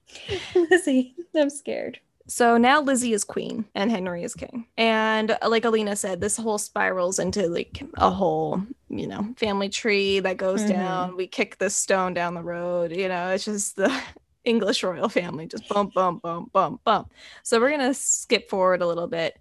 [0.70, 2.00] Lizzie, I'm scared.
[2.28, 4.66] So now Lizzie is queen and Henry is king.
[4.78, 9.70] And uh, like Alina said, this whole spirals into like a whole, you know, family
[9.70, 10.70] tree that goes Mhm.
[10.70, 11.18] down.
[11.18, 12.96] We kick this stone down the road.
[12.96, 13.94] You know, it's just the
[14.46, 17.12] English royal family just bump, bump, bump, bump, bump.
[17.44, 19.38] So we're going to skip forward a little bit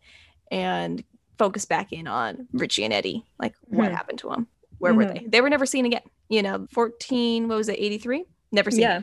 [0.51, 1.03] and
[1.39, 3.25] focus back in on Richie and Eddie.
[3.39, 3.95] Like what Mhm.
[3.97, 4.47] happened to them?
[4.79, 5.21] Where were Mhm.
[5.23, 5.27] they?
[5.27, 6.03] They were never seen again.
[6.29, 8.25] You know, 14, what was it, 83?
[8.53, 9.03] Never seen Yeah.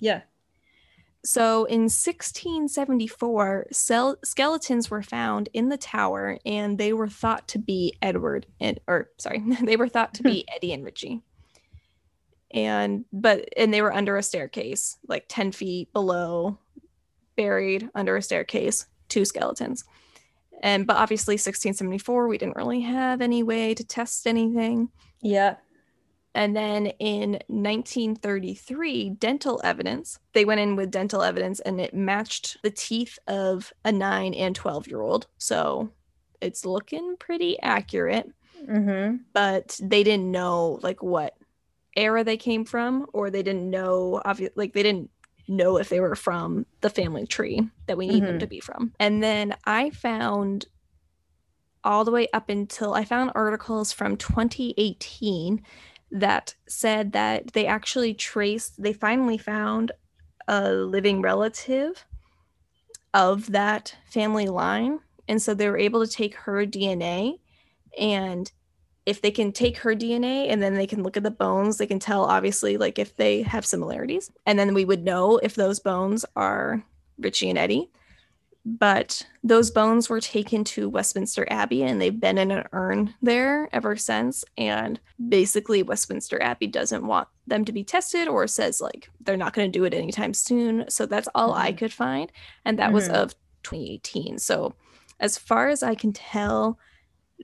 [0.00, 0.20] Yeah.
[1.24, 7.58] so in 1674, cel- skeletons were found in the tower, and they were thought to
[7.58, 11.22] be Edward and, or sorry, they were thought to be Eddie and Richie.
[12.52, 16.58] And but and they were under a staircase, like 10 feet below,
[17.36, 19.84] buried under a staircase, two skeletons.
[20.62, 24.90] And but obviously 1674, we didn't really have any way to test anything.
[25.20, 25.56] Yeah.
[26.34, 32.58] And then in 1933, dental evidence, they went in with dental evidence and it matched
[32.62, 35.26] the teeth of a nine and 12 year old.
[35.38, 35.90] So
[36.40, 38.30] it's looking pretty accurate,
[38.66, 39.16] Mm-hmm.
[39.34, 41.34] but they didn't know like what
[41.96, 45.10] era they came from, or they didn't know, obvi- like, they didn't
[45.48, 48.40] know if they were from the family tree that we need them Mhm.
[48.40, 48.92] to be from.
[48.98, 50.66] And then I found
[51.84, 55.62] all the way up until I found articles from 2018
[56.10, 59.92] that said that they actually traced, they finally found
[60.48, 62.04] a living relative
[63.14, 65.00] of that family line.
[65.28, 67.40] And so they were able to take her DNA.
[67.98, 68.50] And
[69.06, 71.86] if they can take her DNA and then they can look at the bones, they
[71.86, 74.30] can tell obviously like if they have similarities.
[74.44, 76.84] And then we would know if those bones are
[77.18, 77.90] Richie and Eddie.
[78.68, 83.68] But those bones were taken to Westminster Abbey and they've been in an urn there
[83.72, 84.44] ever since.
[84.58, 89.52] And basically, Westminster Abbey doesn't want them to be tested or says like they're not
[89.52, 90.84] going to do it anytime soon.
[90.88, 91.78] So that's all I Mhm.
[91.78, 92.32] could find.
[92.64, 93.14] And that was Mhm.
[93.14, 94.38] of 2018.
[94.40, 94.74] So,
[95.20, 96.76] as far as I can tell,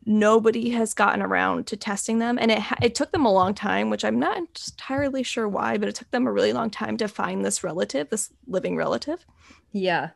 [0.05, 3.55] nobody has gotten around to testing them and it ha- it took them a long
[3.55, 6.97] time which i'm not entirely sure why but it took them a really long time
[6.97, 9.25] to find this relative this living relative
[9.71, 10.11] Yeah.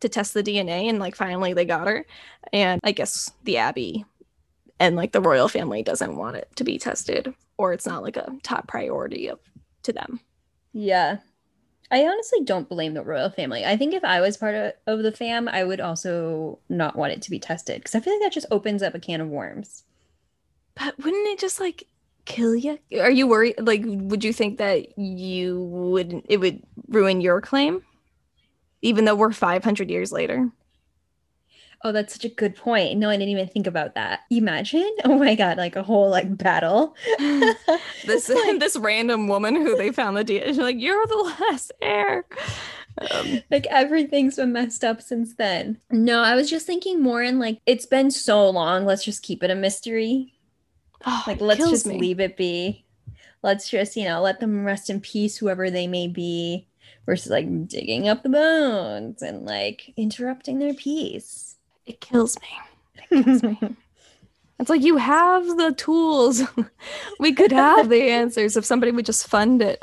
[0.00, 2.06] to test the dna and like finally they got her
[2.52, 4.04] and i guess the abbey
[4.78, 8.16] and like the royal family doesn't want it to be tested or it's not like
[8.16, 9.38] a top priority of
[9.82, 10.20] to them
[10.72, 11.18] Yeah.
[11.92, 13.64] I honestly don't blame the royal family.
[13.64, 17.12] I think if I was part of, of the fam, I would also not want
[17.12, 19.28] it to be tested because I feel like that just opens up a can of
[19.28, 19.84] worms.
[20.74, 21.84] but wouldn't it just like
[22.24, 27.20] kill you are you worried like would you think that you wouldn't it would ruin
[27.20, 27.82] your claim
[28.80, 30.48] even though we're 500 years later
[31.84, 32.96] Oh, that's such a good point.
[32.98, 34.20] No, I didn't even think about that.
[34.30, 36.94] Imagine, oh my god, like a whole like battle.
[38.06, 40.46] this Like- this random woman who they found the DNA.
[40.46, 42.24] She's like, "You're the last heir."
[43.10, 45.78] Um, like everything's been messed up since then.
[45.90, 48.84] No, I was just thinking more in like it's been so long.
[48.84, 50.34] Let's just keep it a mystery.
[51.06, 51.98] oh, Like let's just me.
[51.98, 52.84] leave it be.
[53.42, 56.68] Let's just you know let them rest in peace, whoever they may be,
[57.06, 61.51] versus like digging up the bones and like interrupting their peace.
[61.86, 62.48] It kills me.
[63.10, 63.58] It kills me.
[64.60, 66.42] It's like you have the tools.
[67.18, 69.82] we could have the answers if somebody would just fund it.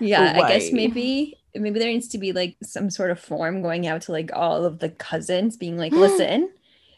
[0.00, 3.86] Yeah, I guess maybe maybe there needs to be like some sort of form going
[3.86, 5.98] out to like all of the cousins being like, hmm.
[5.98, 6.50] listen,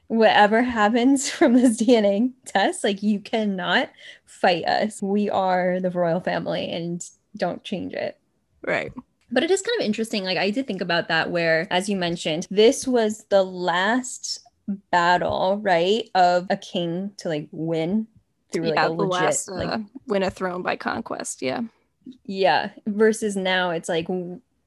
[0.07, 3.91] whatever happens from this DNA test, like you cannot
[4.27, 5.03] fight us.
[5.03, 7.05] We are the royal family and
[7.37, 8.19] don't change it.
[8.63, 8.93] Right.
[9.33, 10.25] But it is kind of interesting.
[10.25, 14.41] Like I did think about that where, as you mentioned, this was the last
[14.91, 18.07] battle, right, of a king to like win
[18.53, 21.43] through like a the legit last like uh, win a throne by conquest.
[21.43, 21.63] Yeah.
[22.25, 24.07] yeah versus now it's like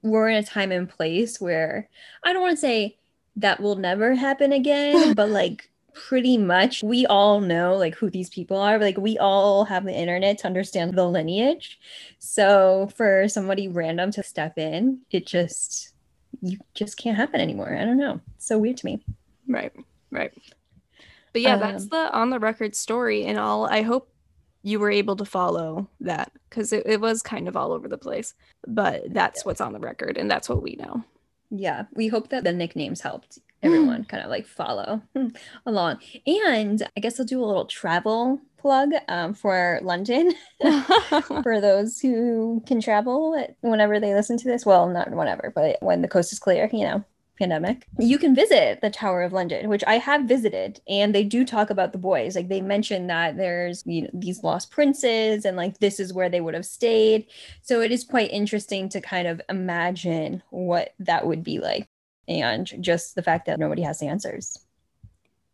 [0.02, 1.90] we're in a time and place where
[2.24, 2.98] i don't want to say
[3.36, 8.30] that will never happen again but like pretty much we all know like who these
[8.30, 11.80] people are like we all have the internet to understand the lineage
[12.20, 15.92] so for somebody random to step in it just
[16.42, 19.04] you just can't happen anymore i don't know it's so weird to me
[19.48, 19.74] Right.
[20.12, 20.32] Right.
[21.34, 23.66] But yeah, that's Um, the on the record story and all.
[23.66, 24.10] I hope
[24.62, 27.98] you were able to follow that because it, it was kind of all over the
[27.98, 28.36] place.
[28.68, 31.04] But that's what's on the record and that's what we know.
[31.50, 35.02] Yeah, we hope that the nicknames helped everyone kind of like follow
[35.66, 36.00] along.
[36.28, 40.34] And I guess I'll do a little travel plug um, for London
[41.44, 44.66] for those who can travel whenever they listen to this.
[44.66, 47.04] Well, not whenever, but when the coast is clear, you know,
[47.40, 47.88] pandemic.
[48.00, 51.70] You can visit the Tower of London, which I have visited, and they do talk
[51.70, 52.36] about the boys.
[52.36, 56.30] Like they mention that there's you know, these lost princes, and like this is where
[56.30, 57.26] they would have stayed.
[57.62, 61.88] So it is quite interesting to kind of imagine what that would be like,
[62.28, 64.58] and just the fact that nobody has the answers.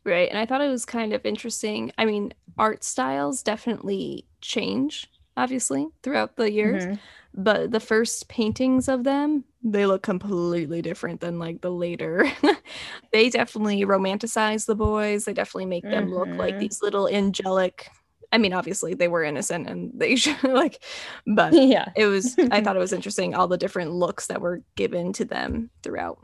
[0.04, 0.30] Right.
[0.30, 1.92] And I thought it was kind of interesting.
[1.98, 6.86] I mean, art styles definitely change, obviously, throughout the years.
[6.86, 6.96] Mm-hmm.
[7.36, 12.32] But the first paintings of them, they look completely different than like the later.
[13.12, 15.26] they definitely romanticize the boys.
[15.26, 15.92] They definitely make mm-hmm.
[15.92, 16.60] them look like mm-hmm.
[16.62, 17.90] these little angelic.
[18.32, 20.84] I mean, obviously they were innocent and they should like,
[21.28, 24.64] but yeah, it was, I thought it was interesting all the different looks that were
[24.76, 26.20] given to them throughout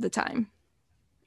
[0.00, 0.48] the time.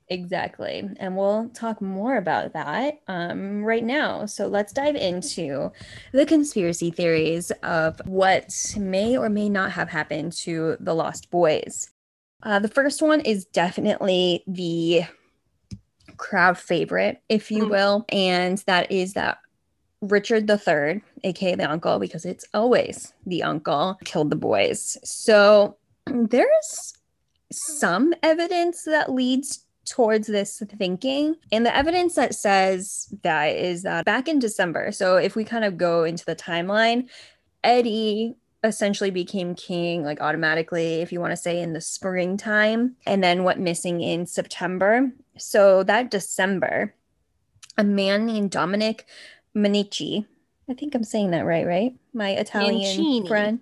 [0.10, 0.90] Exactly.
[1.00, 4.26] And we'll talk more about that um, right now.
[4.26, 5.72] So let's dive into
[6.12, 11.90] the conspiracy theories of what may or may not have happened to the Lost Boys.
[12.44, 15.04] Uh, the first one is definitely the
[16.18, 17.70] crowd favorite, if you mm.
[17.70, 19.40] will, and that is that
[20.02, 24.98] Richard III, aka the uncle, because it's always the uncle, killed the boys.
[25.04, 26.94] So there's
[27.58, 31.36] some evidence that leads towards this thinking.
[31.52, 35.66] And the evidence that says that is that back in December, so if we kind
[35.66, 37.10] of go into the timeline,
[37.63, 43.22] Eddie essentially became king like automatically if you want to say in the springtime and
[43.22, 45.12] then what missing in September.
[45.38, 46.96] So that December,
[47.78, 49.06] a man named Dominic
[49.56, 50.26] Manici,
[50.70, 51.94] I think I'm saying that right, right?
[52.13, 53.28] My Italian Mancini.
[53.28, 53.60] friend.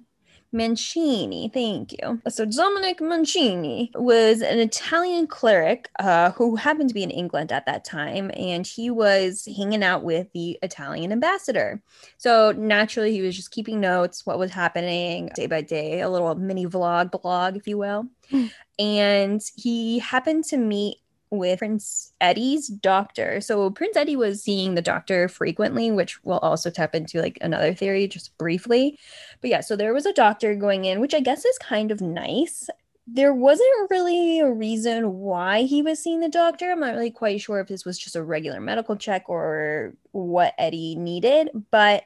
[0.54, 2.22] Mancini, thank you.
[2.28, 7.66] So Dominic Mancini was an Italian cleric uh, who happened to be in England at
[7.66, 11.82] that time, and he was hanging out with the Italian ambassador.
[12.18, 16.36] So naturally, he was just keeping notes, what was happening day by day, a little
[16.36, 18.08] mini vlog, blog, if you will.
[18.30, 18.48] Hmm.
[18.80, 21.01] and he happened to meet
[21.32, 23.42] with Prince Eddie's doctor.
[23.42, 27.74] So Prince Eddie was seeing the doctor frequently, which will also tap into like another
[27.74, 29.00] theory just briefly.
[29.40, 32.02] But yeah, so there was a doctor going in, which I guess is kind of
[32.02, 32.70] nice.
[33.08, 36.70] There wasn't really a reason why he was seeing the doctor.
[36.70, 40.54] I'm not really quite sure if this was just a regular medical check or what
[40.58, 42.04] Eddie needed, but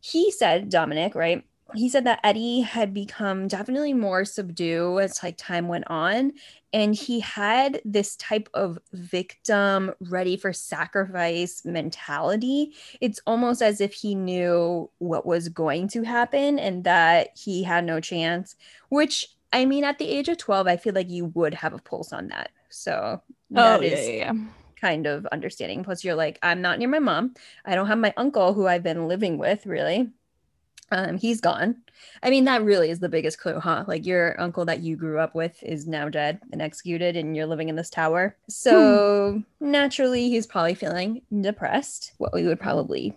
[0.00, 1.44] he said, Dominic, right?
[1.74, 6.32] He said that Eddie had become definitely more subdued as like time went on
[6.72, 12.74] and he had this type of victim ready for sacrifice mentality.
[13.00, 17.84] It's almost as if he knew what was going to happen and that he had
[17.84, 18.56] no chance
[18.88, 21.78] which i mean at the age of 12 i feel like you would have a
[21.78, 22.50] pulse on that.
[22.70, 24.32] So that oh, yeah, yeah, yeah.
[24.80, 25.84] kind of understanding.
[25.84, 27.34] Plus you're like i'm not near my mom.
[27.64, 30.10] I don't have my uncle who i've been living with really
[30.90, 31.76] um, he's gone.
[32.22, 33.84] I mean, that really is the biggest clue, huh?
[33.86, 37.46] Like your uncle that you grew up with is now dead and executed, and you're
[37.46, 38.36] living in this tower.
[38.48, 39.70] So hmm.
[39.70, 42.12] naturally, he's probably feeling depressed.
[42.18, 43.16] What we would probably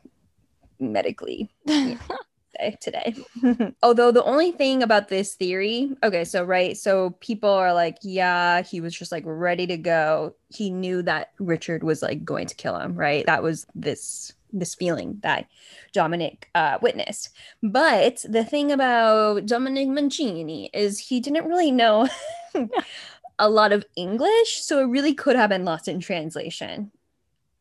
[0.80, 3.16] medically say today.
[3.84, 8.62] Although the only thing about this theory, okay, so right, so people are like, yeah,
[8.62, 10.36] he was just like ready to go.
[10.50, 13.26] He knew that Richard was like going to kill him, right?
[13.26, 15.48] That was this this feeling that
[15.94, 17.30] Dominic uh, witnessed.
[17.62, 22.08] But the thing about Dominic Mancini is he didn't really know
[23.40, 26.92] a lot of English, so it really could have been lost in translation.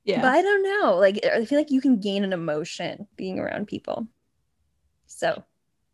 [0.05, 0.23] Yeah.
[0.23, 0.97] But I don't know.
[0.97, 4.07] Like I feel like you can gain an emotion being around people.
[5.07, 5.45] So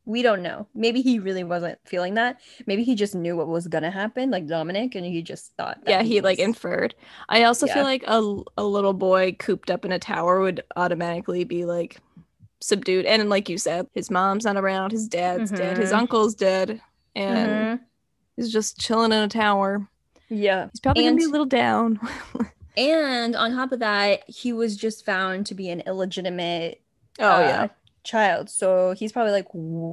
[0.06, 0.68] we don't know.
[0.72, 2.40] Maybe he really wasn't feeling that.
[2.64, 5.78] Maybe he just knew what was gonna happen, like Dominic, and he just thought.
[5.86, 6.24] yeah, he, he was...
[6.24, 6.94] like inferred.
[7.28, 7.74] I also yeah.
[7.74, 12.00] feel like a a little boy cooped up in a tower would automatically be like
[12.60, 15.60] subdued, and like you said, his mom's not around, his dad's mm-hmm.
[15.60, 15.98] dead, his mm-hmm.
[15.98, 16.80] uncle's dead,
[17.16, 17.84] and mm-hmm.
[18.36, 19.88] he's just chilling in a tower.
[20.28, 21.18] Yeah, he's probably and...
[21.18, 21.98] gonna be a little down.
[22.76, 26.80] and on top of that, he was just found to be an illegitimate.
[27.18, 27.68] Oh uh, yeah
[28.06, 29.46] child so he's probably like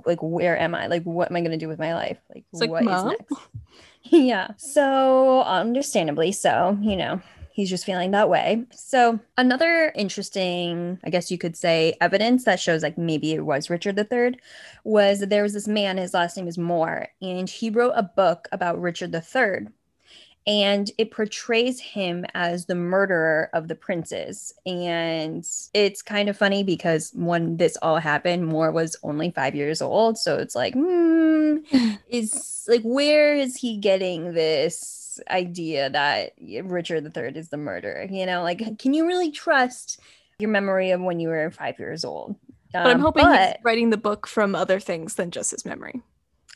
[0.05, 0.87] like where am i?
[0.87, 2.19] Like what am i going to do with my life?
[2.33, 3.09] Like, like what Mom?
[3.11, 3.47] is next?
[4.03, 7.21] Yeah so understandably so you know
[7.53, 8.65] he's just feeling that way.
[8.71, 13.69] So another interesting i guess you could say evidence that shows like maybe it was
[13.69, 14.39] richard iii
[14.83, 18.03] was that there was this man his last name is more and he wrote a
[18.03, 19.67] book about richard iii
[20.45, 24.53] and it portrays him as the murderer of the princes.
[24.65, 29.81] And it's kind of funny because when this all happened, More was only five years
[29.81, 30.17] old.
[30.17, 31.57] So it's like, hmm,
[32.09, 36.33] is like, where is he getting this idea that
[36.63, 38.07] Richard III is the murderer?
[38.09, 39.99] You know, like, can you really trust
[40.39, 42.35] your memory of when you were five years old.
[42.73, 45.63] but I'm Um, hoping but- he's writing the book from other things than just his
[45.63, 46.01] memory.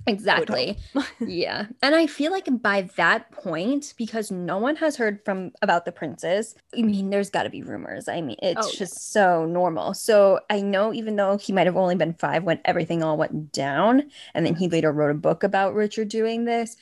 [0.08, 0.78] Exactly.
[1.20, 1.68] yeah.
[1.82, 5.92] And I feel like by that point, because no one has heard from about the
[5.92, 8.08] princes, I mean, there's got to be rumors.
[8.08, 8.80] I mean, it's Oh, yeah.
[8.80, 9.94] just so normal.
[9.94, 13.52] So I know even though he might have only been five when everything all went
[13.52, 16.78] down, and then he later wrote a book about Richard doing this,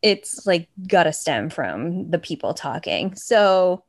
[0.00, 3.14] it's like gotta stem from the people talking.
[3.14, 3.84] So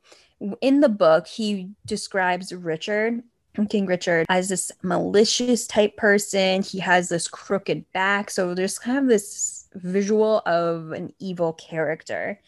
[0.60, 3.22] in the book, he describes Richard
[3.68, 6.62] King Richard as this malicious type person.
[6.62, 8.30] He has this crooked back.
[8.30, 12.40] So there's kind of this visual of an evil character.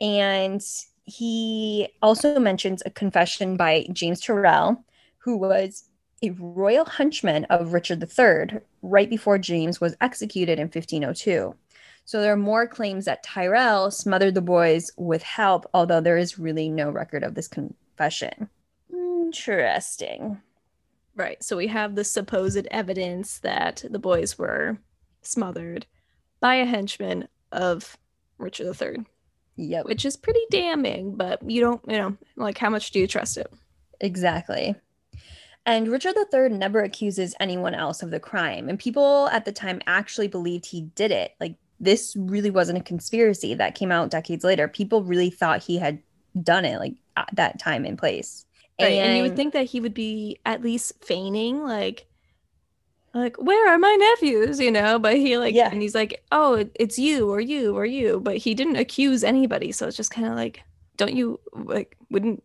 [0.00, 0.62] And
[1.04, 4.84] he also mentions a confession by James Tyrrell,
[5.18, 5.84] who was
[6.22, 11.54] a royal henchman of Richard III right before James was executed in 1502.
[12.04, 16.38] So there are more claims that Tyrrell smothered the boys with help, although there is
[16.38, 18.48] really no record of this confession.
[19.32, 20.42] Interesting.
[21.16, 21.42] Right.
[21.42, 24.76] So we have the supposed evidence that the boys were
[25.22, 25.86] smothered
[26.40, 27.96] by a henchman of
[28.38, 29.06] Richard III,
[29.56, 29.86] Yep.
[29.86, 33.38] which is pretty damning, but you don't, you know, like how much do you trust
[33.38, 33.50] it?
[34.00, 34.74] Exactly.
[35.64, 38.68] And Richard III never accuses anyone else of the crime.
[38.68, 41.32] And people at the time actually believed he did it.
[41.40, 44.68] Like, this really wasn't a conspiracy that came out decades later.
[44.68, 46.02] People really thought he had
[46.42, 48.44] done it, like, at that time and place.
[48.82, 48.98] Right.
[48.98, 52.06] And, you would think that he would be at least feigning, like,
[53.14, 54.58] like where are my nephews?
[54.60, 55.70] You know, but he like, Yeah.
[55.70, 59.72] and he's like, oh, it's you or you or you, but he didn't accuse anybody.
[59.72, 60.62] So it's just kind of like,
[60.96, 62.42] don't you like, wouldn't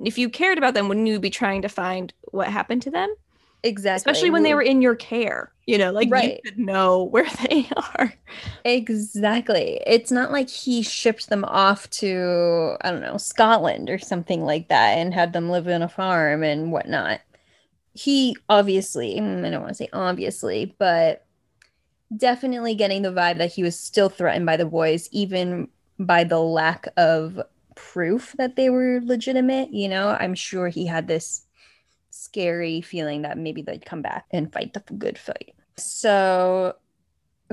[0.00, 3.14] if you cared about them, wouldn't you be trying to find what happened to them?
[3.62, 3.96] Exactly.
[3.96, 6.40] Especially when they were in your care, you know, like Right.
[6.44, 8.14] you could know where they are.
[8.64, 9.80] Exactly.
[9.86, 14.68] It's not like he shipped them off to, I don't know, Scotland or something like
[14.68, 17.20] that and had them live in a farm and whatnot.
[17.94, 21.26] He obviously, mm, I don't want to say obviously, but
[22.16, 26.40] definitely getting the vibe that he was still threatened by the boys, even by the
[26.40, 27.40] lack of
[27.76, 29.72] proof that they were legitimate.
[29.72, 31.46] You know, I'm sure he had this
[32.10, 35.54] scary feeling that maybe they'd come back and fight the good fight.
[35.76, 36.74] So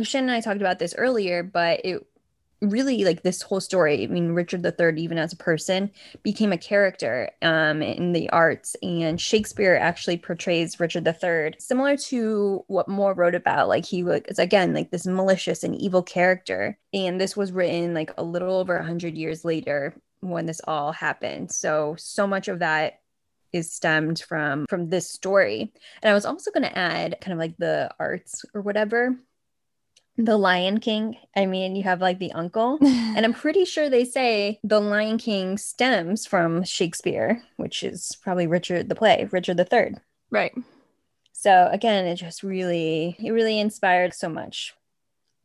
[0.01, 2.05] Shannon and I talked about this earlier, but it
[2.61, 4.03] really like this whole story.
[4.03, 5.91] I mean, Richard III, even as a person,
[6.23, 12.63] became a character um, in the arts, and Shakespeare actually portrays Richard III similar to
[12.67, 13.67] what More wrote about.
[13.67, 18.11] Like he was again like this malicious and evil character, and this was written like
[18.17, 21.51] a little over a hundred years later when this all happened.
[21.51, 23.01] So so much of that
[23.53, 25.71] is stemmed from from this story
[26.01, 29.15] and i was also going to add kind of like the arts or whatever
[30.17, 34.05] the lion king i mean you have like the uncle and i'm pretty sure they
[34.05, 39.65] say the lion king stems from shakespeare which is probably richard the play richard the
[39.65, 39.99] Third.
[40.31, 40.53] right.
[41.33, 44.73] so again it just really it really inspired so much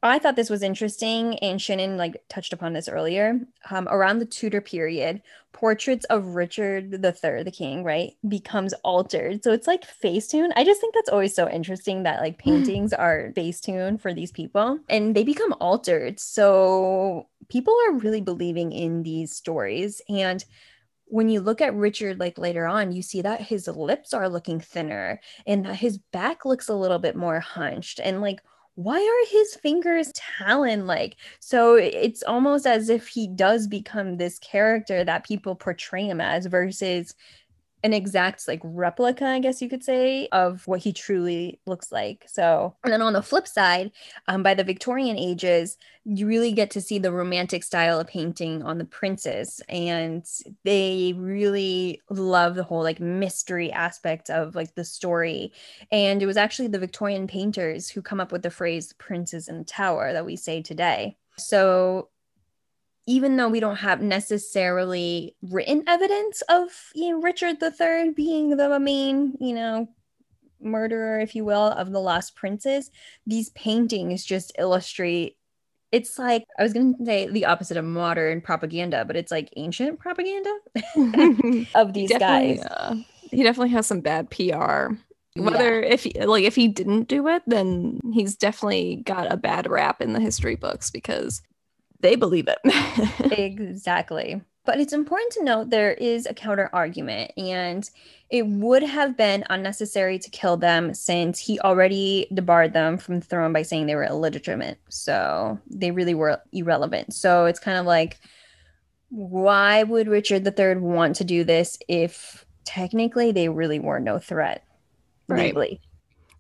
[0.03, 3.39] I thought this was interesting, and Shannon like touched upon this earlier.
[3.71, 5.23] Um, around the Tudor period,
[5.53, 9.45] portraits of Richard III, the king, right, becomes altered.
[9.45, 10.51] So it's like Facetune.
[10.57, 14.81] I just think that's always so interesting that like paintings are Facetune for these people,
[14.89, 16.19] and they become altered.
[16.19, 20.45] So people are really believing in these stories, and
[21.13, 24.59] when you look at Richard like later on, you see that his lips are looking
[24.59, 28.41] thinner and that his back looks a little bit more hunched and like
[28.75, 34.39] why are his fingers talon like so it's almost as if he does become this
[34.39, 37.15] character that people portray him as versus
[37.85, 42.25] an exact like replica i guess you could say of what he truly looks like.
[42.29, 43.93] So and then on the flip side
[44.29, 48.63] um, by the victorian ages you really get to see the romantic style of painting
[48.63, 50.27] on the princes and
[50.65, 55.53] they really love the whole like mystery aspect of like the story.
[55.93, 59.59] And it was actually the victorian painters who come up with the phrase princes in
[59.59, 61.17] the tower that we say today.
[61.39, 62.09] So
[63.07, 68.79] even though we don't have necessarily written evidence of you know, richard iii being the
[68.79, 69.89] main you know
[70.61, 72.91] murderer if you will of the lost princes
[73.27, 75.37] these paintings just illustrate
[75.93, 79.53] it's like I was going to say the opposite of modern propaganda, but it's like
[79.57, 80.51] ancient propaganda
[81.75, 82.65] of these definitely, guys.
[82.65, 82.95] uh,
[83.31, 84.35] he definitely has some bad PR.
[85.35, 85.45] Yeah.
[85.45, 89.71] Whether if he, like if he didn't do it, then he's definitely got a bad
[89.71, 91.43] rap in the history books because
[92.03, 92.59] they believe it.
[93.39, 94.43] exactly.
[94.65, 97.89] But it's important to note there is a counter argument, and
[98.31, 103.27] it would have been unnecessary to kill them since he already debarred them from the
[103.27, 104.79] throne by saying they were illegitimate.
[104.89, 107.13] So they really were irrelevant.
[107.13, 108.21] So it's kind of like,
[109.09, 114.65] why would Richard III want to do this if technically they really were no threat
[115.29, 115.47] Right.
[115.47, 115.81] legally.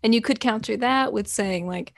[0.02, 1.94] And you could counter that with saying, like,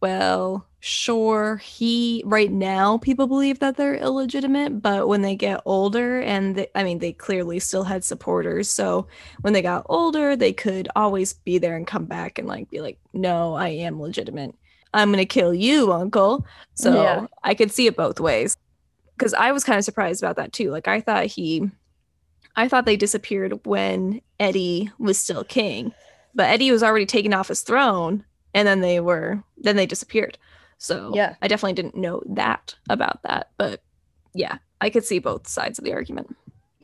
[0.00, 6.20] well, sure, he right now people believe that they're illegitimate, but when they get older,
[6.20, 8.68] and they, I mean, they clearly still had supporters.
[8.68, 9.06] So
[9.42, 12.80] when they got older, they could always be there and come back and like be
[12.80, 14.54] like, no, I am legitimate.
[14.92, 16.44] I'm gonna kill you, uncle.
[16.74, 17.26] So Yeah.
[17.44, 18.56] I could see it both ways.
[19.16, 20.70] Because I was kind of surprised about that too.
[20.70, 21.70] Like I thought he
[22.56, 25.94] I thought they disappeared when Eddie was still king
[26.34, 28.24] but Eddie was already taken off his throne
[28.54, 30.38] and then they were then they disappeared.
[30.82, 31.36] So Yeah.
[31.40, 33.82] I definitely didn't know that about that, but
[34.34, 36.36] yeah, I could see both sides of the argument.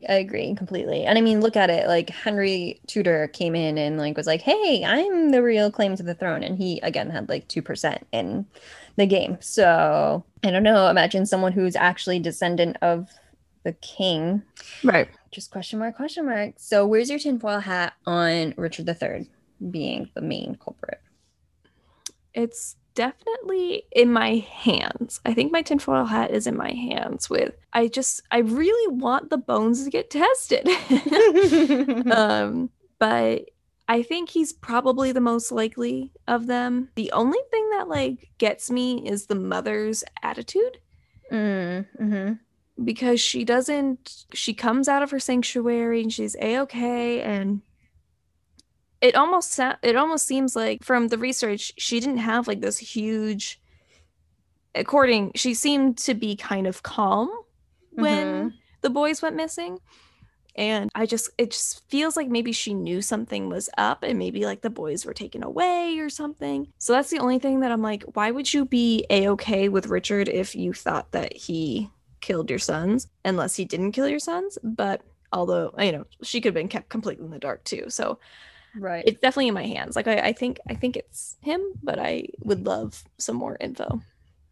[0.09, 1.05] I agree completely.
[1.05, 1.89] And I mean, look at it.
[1.89, 6.05] Like Henry Tudor came in and like was like, "Hey, I'm the real claim to
[6.05, 8.47] the throne," and he again had like two percent in
[8.95, 9.39] the game.
[9.41, 10.89] So I don't know.
[10.89, 13.09] Imagine someone who's actually descendant of
[13.65, 14.43] the king.
[14.85, 15.09] Right.
[15.33, 16.55] Just question mark, question mark.
[16.59, 19.29] So where's your tinfoil hat on Richard III
[19.69, 21.01] being the main culprit?
[22.35, 25.21] It's definitely in my hands.
[25.25, 29.31] I think my tinfoil hat is in my hands with I just I really want
[29.31, 30.67] the bones to get tested.
[32.13, 33.51] um, but
[33.87, 36.89] I think he's probably the most likely of them.
[36.97, 40.81] The only thing that like gets me is the mother's attitude
[41.31, 42.33] mm, hmm
[42.83, 47.61] because she doesn't she comes out of her sanctuary and she's a-okay and
[49.01, 52.79] it almost sa- it almost seems like from the research she didn't have like this
[52.79, 53.61] huge
[54.75, 57.31] according she seemed to be kind of calm
[57.93, 58.49] when mm-hmm.
[58.83, 59.79] the boys went missing.
[60.57, 64.45] And i just it just feels like maybe she knew something was up and maybe
[64.45, 66.67] like the boys were taken away or something.
[66.79, 70.29] So that's the only thing that i'm like why would you be a-okay with richard
[70.29, 71.91] if you thought that he
[72.21, 74.59] killed your sons unless he didn't kill your sons?
[74.65, 77.85] But although you know she could have been kept completely in the dark too.
[77.89, 78.19] So
[78.79, 79.05] Right.
[79.07, 82.25] it's definitely in my hands like I, I think i think it's him but i
[82.41, 84.01] would love some more info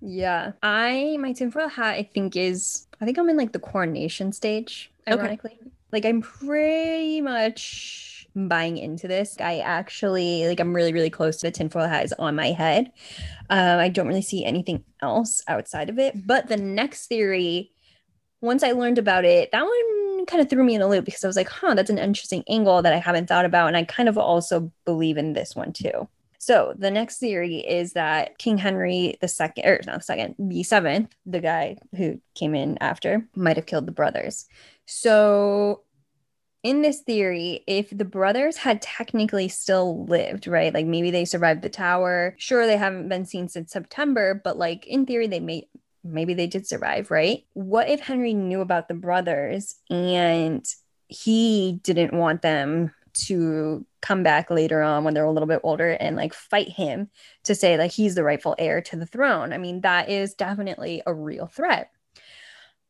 [0.00, 0.52] Yeah.
[0.62, 4.90] I my tinfoil hat I think is I think I'm in like the coronation stage,
[5.08, 5.20] Okay.
[5.20, 5.58] ironically.
[5.92, 9.36] Like I'm pretty much buying into this.
[9.40, 12.92] I actually like I'm really, really close to the tinfoil hat is on my head.
[13.50, 16.26] Um, I don't really see anything else outside of it.
[16.26, 17.70] But the next theory,
[18.40, 21.24] once I learned about it, that one kind of threw me in a loop because
[21.24, 23.68] I was like, huh, that's an interesting angle that I haven't thought about.
[23.68, 26.08] And I kind of also believe in this one too.
[26.38, 30.62] So the next theory is that King Henry the second, or not the second, the
[30.62, 34.46] seventh, the guy who came in after, might have killed the brothers.
[34.84, 35.82] So
[36.62, 40.74] in this theory, if the brothers had technically still lived, right?
[40.74, 42.34] Like maybe they survived the tower.
[42.38, 45.68] Sure, they haven't been seen since September, but like in theory, they may
[46.12, 47.44] maybe they did survive, right?
[47.54, 50.66] What if Henry knew about the brothers and
[51.08, 55.90] he didn't want them to come back later on when they're a little bit older
[55.90, 57.08] and like fight him
[57.44, 59.52] to say like he's the rightful heir to the throne.
[59.52, 61.90] I mean, that is definitely a real threat,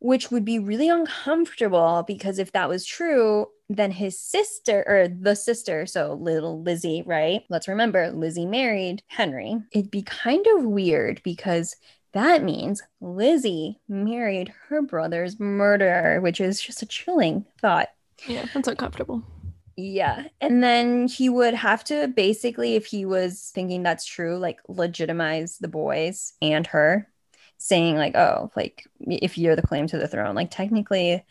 [0.00, 5.34] which would be really uncomfortable because if that was true, then his sister or the
[5.34, 7.42] sister, so little Lizzie, right?
[7.48, 9.60] Let's remember Lizzie married Henry.
[9.72, 11.76] It'd be kind of weird because
[12.12, 17.88] that means Lizzie married her brother's murderer, which is just a chilling thought.
[18.26, 19.22] yeah that's uncomfortable
[19.76, 20.24] Yeah.
[20.40, 25.58] And then he would have to basically, if he was thinking that's true, like legitimize
[25.58, 27.10] the boys and her,
[27.58, 31.24] saying, like, oh, like, if you're the claim to the throne, like, technically,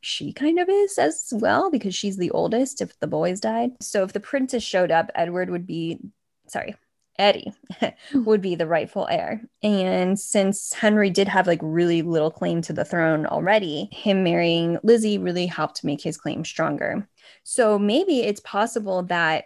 [0.00, 3.72] she kind of is as well because she's the oldest if the boys died.
[3.80, 5.98] So if the princess showed up, Edward would be,
[6.46, 6.76] sorry,
[7.18, 7.52] Eddie
[8.14, 9.42] would be the rightful heir.
[9.62, 14.78] And since Henry did have like really little claim to the throne already, him marrying
[14.82, 17.08] Lizzie really helped make his claim stronger.
[17.44, 19.44] So maybe it's possible that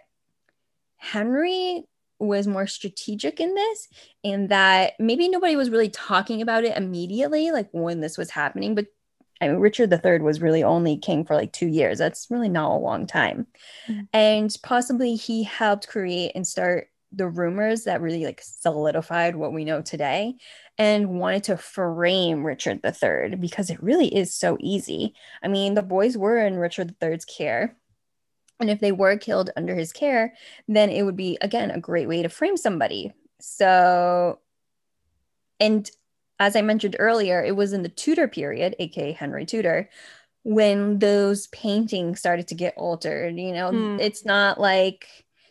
[0.97, 1.83] Henry
[2.19, 3.87] was more strategic in this
[4.23, 8.75] and that maybe nobody was really talking about it immediately, like when this was happening.
[8.75, 8.87] But
[9.41, 11.97] I mean, Richard III was really only king for like two years.
[11.97, 13.47] That's really not a long time.
[13.87, 14.07] Mhm.
[14.11, 19.65] And possibly he helped create and start the rumors that really like solidified what we
[19.65, 20.35] know today
[20.77, 25.13] and wanted to frame Richard III because it really is so easy.
[25.41, 27.75] I mean, the boys were in Richard III's care.
[28.59, 30.33] And if they were killed under his care,
[30.67, 33.13] then it would be, again, a great way to frame somebody.
[33.39, 34.39] So,
[35.59, 35.89] and
[36.39, 39.89] as I mentioned earlier, it was in the Tudor period, aka Henry Tudor,
[40.43, 43.37] when those paintings started to get altered.
[43.37, 43.97] You know, Hmm.
[43.99, 45.07] it's not like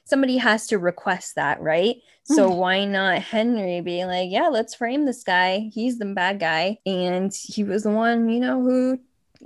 [0.09, 1.97] somebody has to request that, right?
[2.25, 2.57] So hmm.
[2.57, 5.71] why not Henry being like, yeah, let's frame this guy.
[5.73, 6.79] He's the bad guy.
[6.87, 8.99] And he was the one, you know, who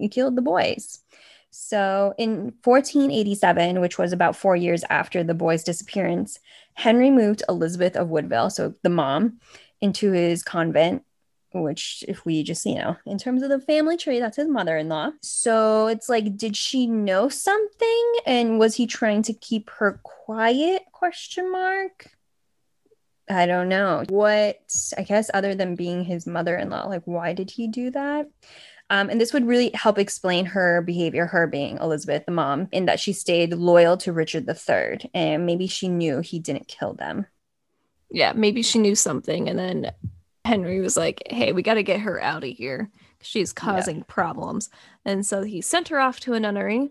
[0.08, 1.00] killed the boys.
[1.50, 6.38] So in 1487, which was about four years after the boy's disappearance,
[6.74, 9.40] Henry moved Elizabeth of Woodville, so the mom,
[9.80, 11.04] into his convent
[11.54, 15.12] which if we just you know in terms of the family tree that's his mother-in-law.
[15.22, 18.12] So it's like did she know something?
[18.26, 22.08] And was he trying to keep her quiet question mark?
[23.30, 24.04] I don't know.
[24.08, 24.58] What
[24.96, 28.28] i guess other than being his mother-in-law like why did he do that?
[28.90, 32.84] Um, and this would really help explain her behavior, her being Elizabeth, the mom, in
[32.86, 37.24] that she stayed loyal to Richard III and maybe she knew he didn't kill them.
[38.10, 39.92] Yeah, maybe she knew something and then
[40.44, 42.90] Henry was like, hey, we got to get her out of here.
[43.20, 44.04] She's causing yeah.
[44.08, 44.68] problems.
[45.04, 46.90] And so he sent her off to a nunnery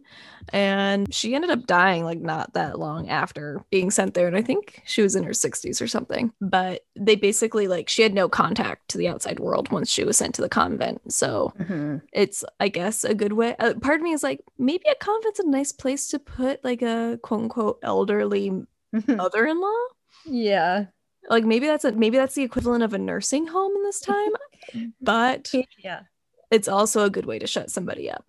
[0.53, 4.27] and she ended up dying like not that long after being sent there.
[4.27, 6.31] And I think she was in her 60s or something.
[6.39, 10.17] But they basically like she had no contact to the outside world once she was
[10.17, 11.11] sent to the convent.
[11.11, 11.97] So mm-hmm.
[12.13, 13.57] it's, I guess, a good way.
[13.59, 16.81] Uh, part of me is like, maybe a convent's a nice place to put like
[16.81, 19.15] a quote unquote elderly mm-hmm.
[19.17, 19.83] mother in law.
[20.25, 20.85] Yeah
[21.29, 24.31] like maybe that's a maybe that's the equivalent of a nursing home in this time
[25.01, 26.01] but yeah
[26.49, 28.25] it's also a good way to shut somebody up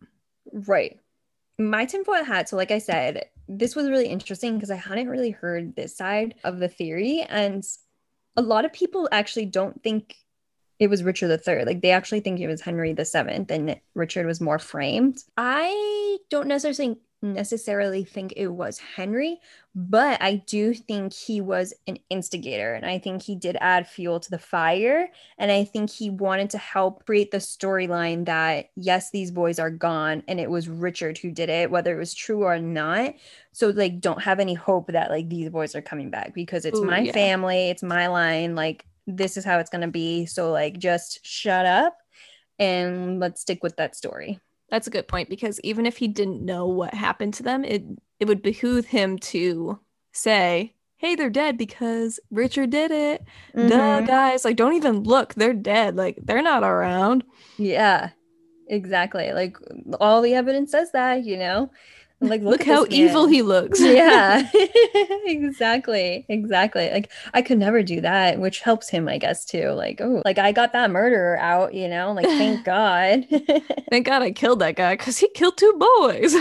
[0.52, 0.98] right
[1.58, 5.30] my tinfoil hat so like i said this was really interesting because i hadn't really
[5.30, 7.64] heard this side of the theory and
[8.36, 10.16] a lot of people actually don't think
[10.78, 11.64] it was Richard III.
[11.64, 15.22] Like they actually think it was Henry VII and Richard was more framed.
[15.36, 17.34] I don't necessarily Mm.
[17.34, 19.38] necessarily think it was Henry,
[19.76, 22.74] but I do think he was an instigator.
[22.74, 25.08] And I think he did add fuel to the fire.
[25.38, 29.70] And I think he wanted to help create the storyline that, yes, these boys are
[29.70, 30.24] gone.
[30.26, 33.14] And it was Richard who did it, whether it was true or not.
[33.52, 36.80] So, like, don't have any hope that, like, these boys are coming back because it's
[36.80, 37.12] Ooh, my yeah.
[37.12, 38.56] family, it's my line.
[38.56, 40.26] Like, this is how it's going to be.
[40.26, 41.98] So, like, just shut up
[42.58, 44.40] and let's stick with that story.
[44.72, 47.84] That's a good point because even if he didn't know what happened to them, it
[48.18, 49.78] it would behoove him to
[50.12, 53.22] say, "Hey, they're dead because Richard did it."
[53.54, 53.68] Mm-hmm.
[53.68, 55.96] Duh, guys, like don't even look, they're dead.
[55.96, 57.22] Like they're not around.
[57.58, 58.12] Yeah.
[58.66, 59.32] Exactly.
[59.32, 59.58] Like
[60.00, 61.70] all the evidence says that, you know.
[62.22, 63.80] Like, look, look how evil he looks.
[63.82, 64.48] yeah,
[65.26, 66.90] exactly, exactly.
[66.90, 69.70] Like, I could never do that, which helps him, I guess, too.
[69.70, 72.12] Like, oh, like I got that murderer out, you know.
[72.12, 73.26] Like, thank God.
[73.90, 76.36] thank God I killed that guy because he killed two boys.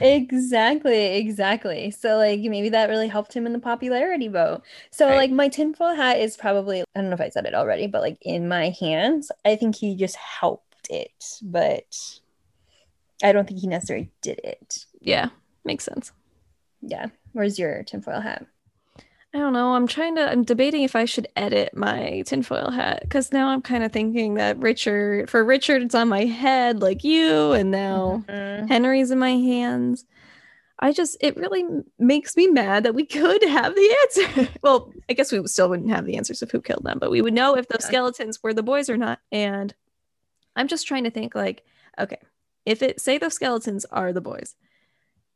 [0.00, 1.90] exactly, exactly.
[1.90, 4.62] So, like, maybe that really helped him in the popularity vote.
[4.90, 5.16] So, right.
[5.16, 8.00] like, my tinfoil hat is probably I don't know if I said it already, but
[8.00, 12.20] like in my hands, I think he just helped it, but
[13.22, 14.86] I don't think he necessarily did it.
[15.00, 15.30] Yeah,
[15.64, 16.12] makes sense.
[16.82, 17.06] Yeah.
[17.32, 18.46] Where's your tinfoil hat?
[19.32, 19.74] I don't know.
[19.74, 23.62] I'm trying to, I'm debating if I should edit my tinfoil hat because now I'm
[23.62, 28.24] kind of thinking that Richard, for Richard, it's on my head like you, and now
[28.28, 28.66] mm-hmm.
[28.66, 30.04] Henry's in my hands.
[30.80, 31.64] I just, it really
[31.98, 34.48] makes me mad that we could have the answer.
[34.62, 37.22] well, I guess we still wouldn't have the answers of who killed them, but we
[37.22, 37.88] would know if those yeah.
[37.88, 39.20] skeletons were the boys or not.
[39.30, 39.72] And
[40.56, 41.62] I'm just trying to think like,
[42.00, 42.18] okay,
[42.66, 44.56] if it, say those skeletons are the boys,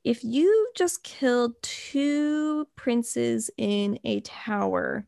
[0.05, 5.07] if you just killed two princes in a tower,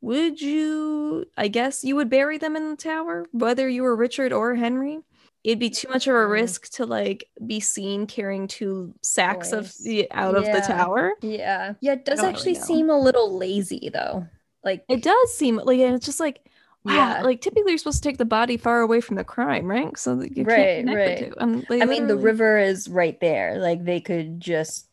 [0.00, 4.32] would you, I guess you would bury them in the tower, whether you were Richard
[4.32, 5.00] or Henry?
[5.44, 6.30] It'd be too much of a mm.
[6.30, 9.58] risk to like be seen carrying two sacks Boys.
[9.58, 10.40] of the, out yeah.
[10.40, 11.12] of the tower.
[11.22, 11.74] Yeah.
[11.80, 11.92] Yeah.
[11.92, 14.26] It does actually really seem a little lazy though.
[14.62, 16.44] Like it does seem like it's just like
[16.84, 17.22] wow, yeah.
[17.22, 19.96] like typically you're supposed to take the body far away from the crime, right?
[19.98, 21.32] So that you right, can't right.
[21.38, 23.58] um, I mean, the river is right there.
[23.58, 24.88] Like they could just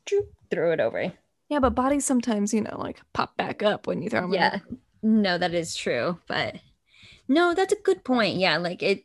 [0.50, 1.12] throw it over.
[1.50, 4.34] Yeah, but bodies sometimes, you know, like pop back up when you throw them.
[4.34, 4.60] Yeah,
[5.02, 6.20] no, that is true.
[6.28, 6.56] But
[7.28, 8.38] no, that's a good point.
[8.38, 9.04] Yeah, like it.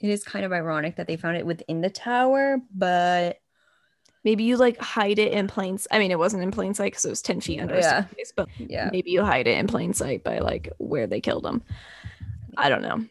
[0.00, 3.40] It is kind of ironic that they found it within the tower, but
[4.28, 5.88] maybe you like hide it in plain sight.
[5.90, 8.04] i mean it wasn't in plain sight because it was 10 feet under yeah.
[8.36, 11.62] But yeah maybe you hide it in plain sight by like where they killed him
[12.54, 13.06] i don't know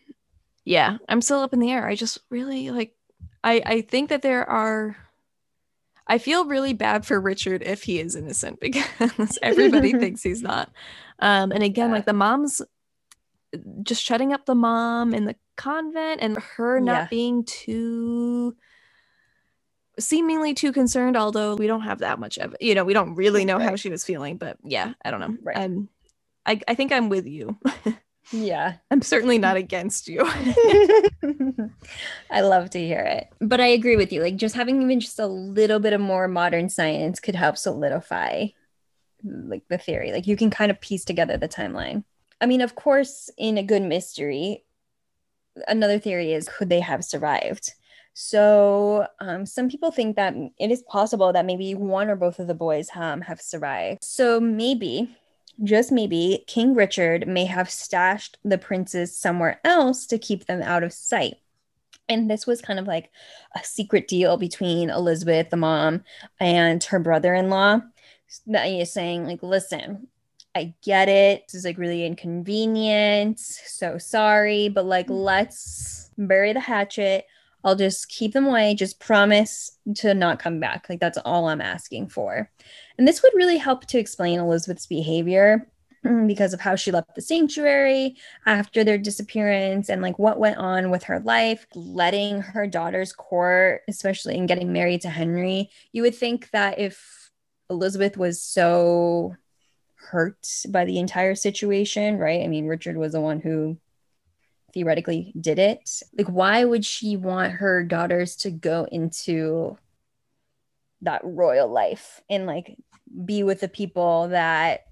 [0.63, 2.93] yeah i'm still up in the air i just really like
[3.43, 4.95] i i think that there are
[6.05, 10.69] i feel really bad for richard if he is innocent because everybody thinks he's not
[11.17, 11.95] um and again yeah.
[11.95, 12.61] like the mom's
[13.81, 17.07] just shutting up the mom in the convent and her not yeah.
[17.09, 18.55] being too
[19.99, 22.61] seemingly too concerned, although we don't have that much of it.
[22.61, 23.69] You know, we don't really know right.
[23.69, 25.35] how she was feeling, but yeah, I don't know.
[25.41, 25.57] Right.
[25.57, 25.89] I'm,
[26.45, 27.57] I, I think I'm with you.
[28.31, 28.75] yeah.
[28.91, 30.21] I'm certainly not against you.
[32.31, 33.27] I love to hear it.
[33.39, 34.21] But I agree with you.
[34.21, 38.47] Like just having even just a little bit of more modern science could help solidify
[39.23, 40.11] like the theory.
[40.11, 42.03] Like you can kind of piece together the timeline.
[42.39, 44.63] I mean, of course, in a good mystery,
[45.67, 47.73] another theory is could they have survived?
[48.19, 52.47] So um, some people think that it is possible that maybe one or both of
[52.47, 54.03] the boys um, have survived.
[54.03, 55.15] So maybe,
[55.63, 60.81] just maybe, King Richard may have stashed the princes somewhere else to keep them out
[60.81, 61.35] of sight.
[62.09, 63.11] And this was kind of like
[63.53, 66.03] a secret deal between Elizabeth, the mom,
[66.39, 67.81] and her brother in law.
[68.47, 70.07] That is saying, like, listen,
[70.55, 71.43] I get it.
[71.45, 73.37] This is like really inconvenient.
[73.39, 77.27] So sorry, but like, let's bury the hatchet.
[77.63, 78.75] I'll just keep them away.
[78.75, 80.87] Just promise to not come back.
[80.89, 82.49] Like, that's all I'm asking for.
[82.97, 85.67] And this would really help to explain Elizabeth's behavior
[86.05, 90.57] mm, because of how she left the sanctuary after their disappearance and like what went
[90.57, 95.69] on with her life, letting her daughter's court, especially in getting married to Henry.
[95.91, 97.29] You would think that if
[97.69, 99.35] Elizabeth was so
[99.95, 100.37] hurt
[100.69, 102.41] by the entire situation, right?
[102.41, 103.77] I mean, Richard was the one who
[104.73, 106.01] theoretically did it.
[106.17, 109.77] Like, why would she want her daughters to go into
[111.01, 112.75] that royal life and like
[113.25, 114.85] be with the people that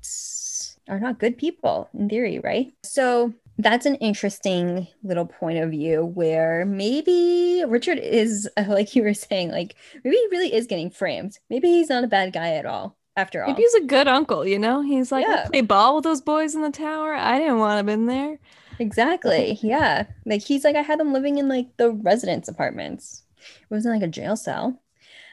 [0.88, 2.74] are not good people in theory, right?
[2.84, 9.14] So that's an interesting little point of view where maybe Richard is, like you were
[9.14, 11.40] saying, like maybe he really is getting framed.
[11.50, 13.50] Maybe he's not a bad guy at all after all.
[13.50, 14.82] Maybe he's a good uncle, you know?
[14.82, 15.48] He's like, yeah.
[15.48, 17.14] play ball with those boys in the tower.
[17.14, 18.40] I didn't want to have been there.
[18.80, 19.60] Exactly.
[19.62, 20.06] Yeah.
[20.26, 23.24] Like he's like, I had them living in like the residence apartments.
[23.38, 24.80] It wasn't like a jail cell.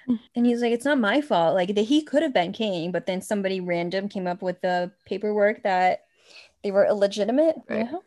[0.09, 0.19] Mm.
[0.35, 1.55] And he's like, it's not my fault.
[1.55, 4.91] Like that he could have been king, but then somebody random came up with the
[5.07, 6.05] paperwork that
[6.63, 7.57] they were illegitimate.
[7.69, 7.87] Right.
[7.87, 8.03] You know?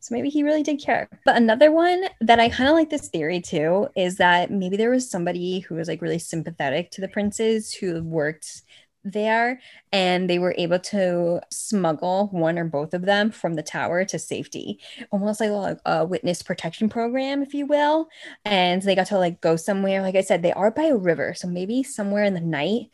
[0.00, 1.08] So maybe he really did care.
[1.24, 4.90] But another one that I kind of like this theory too is that maybe there
[4.90, 8.62] was somebody who was like really sympathetic to the princes who worked
[9.04, 9.60] there
[9.92, 14.18] and they were able to smuggle one or both of them from the tower to
[14.18, 14.80] safety.
[15.10, 18.08] Almost like a, a, witness protection program if you will.
[18.44, 20.02] And they got to like go somewhere.
[20.02, 22.90] Like i said they are by a river so maybe somewhere in the night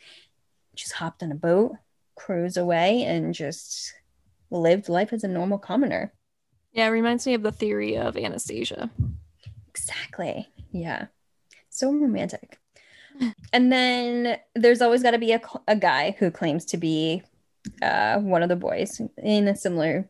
[0.75, 1.73] just hopped on a boat
[2.15, 3.93] cruise away and just
[4.51, 6.13] lived life as a normal commoner.
[6.71, 8.89] Yeah it reminds me of the theory of anastasia.
[9.67, 10.47] Exactly.
[10.71, 11.07] Yeah.
[11.69, 12.59] So romantic
[13.53, 17.23] and then there's always got to be a, a guy who claims to be
[17.81, 20.09] uh, one of the boys in a similar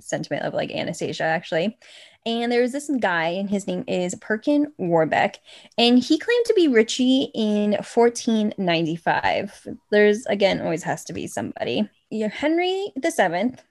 [0.00, 1.78] sentiment of like Anastasia, actually.
[2.24, 5.38] And there's this guy, and his name is Perkin Warbeck,
[5.78, 9.68] and he claimed to be Richie in 1495.
[9.92, 11.88] There's again always has to be somebody.
[12.32, 13.62] Henry the Seventh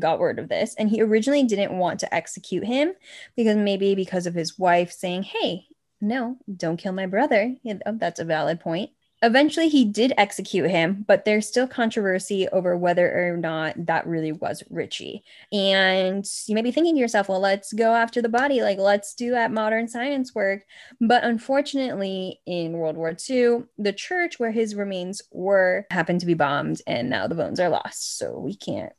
[0.00, 2.92] got word of this, and he originally didn't want to execute him
[3.36, 5.66] because maybe because of his wife saying, "Hey,
[6.02, 7.54] no, don't kill my brother.
[7.62, 8.90] Yeah, oh, that's a valid point.
[9.24, 14.32] Eventually, he did execute him, but there's still controversy over whether or not that really
[14.32, 15.22] was Richie.
[15.52, 19.14] And you may be thinking to yourself, well, let's go after the body, like let's
[19.14, 20.64] do that modern science work.
[21.00, 26.34] But unfortunately, in World War II, the church where his remains were happened to be
[26.34, 28.18] bombed, and now the bones are lost.
[28.18, 28.92] So we can't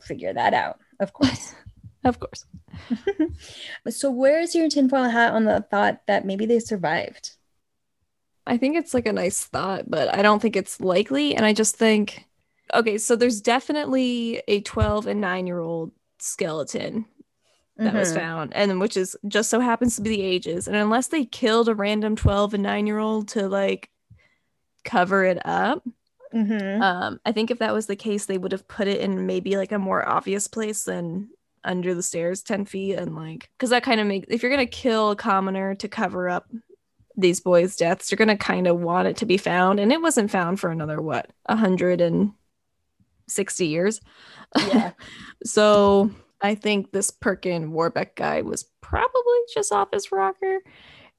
[0.00, 1.56] figure that out, of course.
[2.04, 2.46] Of course.
[3.90, 7.32] so, where is your tinfoil hat on the thought that maybe they survived?
[8.46, 11.36] I think it's like a nice thought, but I don't think it's likely.
[11.36, 12.24] And I just think,
[12.74, 17.04] okay, so there's definitely a 12 and 9 year old skeleton
[17.76, 17.98] that mm-hmm.
[17.98, 20.68] was found, and which is just so happens to be the ages.
[20.68, 23.90] And unless they killed a random 12 and 9 year old to like
[24.84, 25.84] cover it up,
[26.34, 26.82] mm-hmm.
[26.82, 29.56] um, I think if that was the case, they would have put it in maybe
[29.56, 31.28] like a more obvious place than
[31.64, 34.66] under the stairs 10 feet and like because that kind of makes if you're gonna
[34.66, 36.50] kill a commoner to cover up
[37.16, 39.80] these boys deaths you're gonna kind of want it to be found.
[39.80, 44.00] And it wasn't found for another what 160 years?
[44.56, 44.92] Yeah.
[45.44, 46.10] So
[46.42, 50.60] i think this perkin warbeck guy was probably just off his rocker.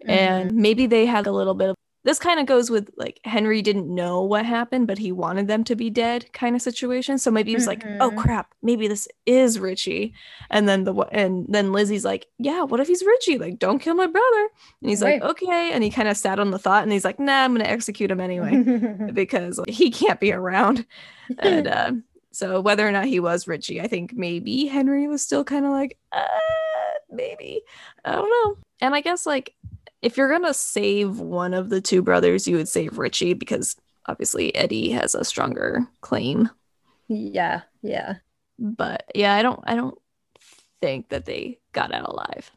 [0.02, 0.10] Mm-hmm.
[0.10, 3.62] and maybe they had a little bit of this kind of goes with like Henry
[3.62, 7.20] didn't know what happened, but he wanted them to be dead kind of situation.
[7.20, 7.88] So maybe he was mm-hmm.
[7.88, 8.20] like, "Oh mm-hmm.
[8.20, 10.14] crap, maybe this is Richie."
[10.50, 13.38] And then the and then Lizzie's like, "Yeah, what if he's Richie?
[13.38, 14.48] Like, don't kill my brother."
[14.82, 15.22] And he's right.
[15.22, 17.54] like, "Okay." And he kind of sat on the thought, and he's like, "Nah, I'm
[17.54, 18.64] gonna execute him anyway
[19.14, 20.86] because like, he can't be around."
[21.40, 21.92] and uh,
[22.32, 25.72] so whether or not he was Richie, I think maybe Henry was still kind of
[25.72, 26.26] like, uh,
[27.12, 27.62] maybe
[28.06, 28.58] I don't know.
[28.80, 29.54] And I guess like
[30.02, 33.76] if you're gonna save one of the two brothers, you would save Richie because
[34.06, 36.50] obviously Eddie has a stronger claim.
[37.08, 38.16] Yeah, yeah.
[38.58, 39.98] But yeah, I don't I don't
[40.82, 42.52] think that they got out alive.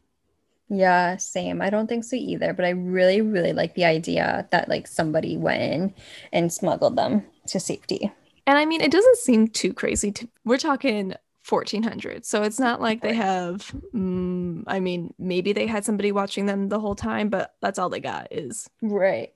[0.69, 1.61] Yeah, same.
[1.61, 5.37] I don't think so either, but I really, really like the idea that like somebody
[5.37, 5.93] went in
[6.33, 8.11] and smuggled them to safety.
[8.47, 11.13] And I mean, it doesn't seem too crazy to we're talking
[11.47, 12.25] 1400.
[12.25, 16.69] So it's not like they have, mm, I mean, maybe they had somebody watching them
[16.69, 19.33] the whole time, but that's all they got is Right.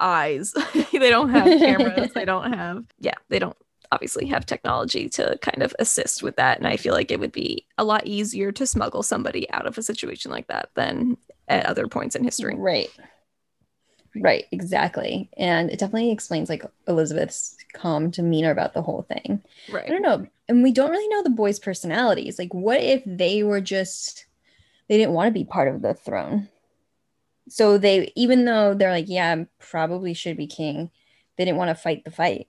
[0.00, 0.52] eyes.
[0.92, 2.12] they don't have cameras.
[2.14, 3.56] they don't have, yeah, they don't
[3.92, 6.58] obviously have technology to kind of assist with that.
[6.58, 9.76] And I feel like it would be a lot easier to smuggle somebody out of
[9.76, 11.16] a situation like that than
[11.48, 12.54] at other points in history.
[12.56, 12.88] Right.
[14.16, 15.30] Right, exactly.
[15.36, 19.42] And it definitely explains like Elizabeth's calm demeanor about the whole thing.
[19.70, 19.86] Right.
[19.86, 20.26] I don't know.
[20.48, 22.38] And we don't really know the boys' personalities.
[22.38, 24.26] Like, what if they were just,
[24.88, 26.48] they didn't want to be part of the throne?
[27.48, 30.90] So they, even though they're like, yeah, I probably should be king,
[31.36, 32.48] they didn't want to fight the fight.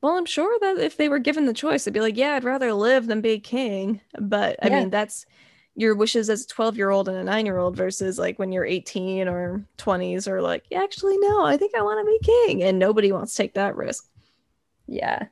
[0.00, 2.44] Well, I'm sure that if they were given the choice, they'd be like, yeah, I'd
[2.44, 4.00] rather live than be king.
[4.20, 4.80] But I Yeah.
[4.80, 5.26] mean, that's
[5.74, 8.52] your wishes as a 12 year old and a nine year old versus like when
[8.52, 12.46] you're 18 or 20s or like, yeah, actually, no, I think I want to be
[12.46, 12.62] king.
[12.62, 14.06] And nobody wants to take that risk.
[14.86, 15.26] Yeah.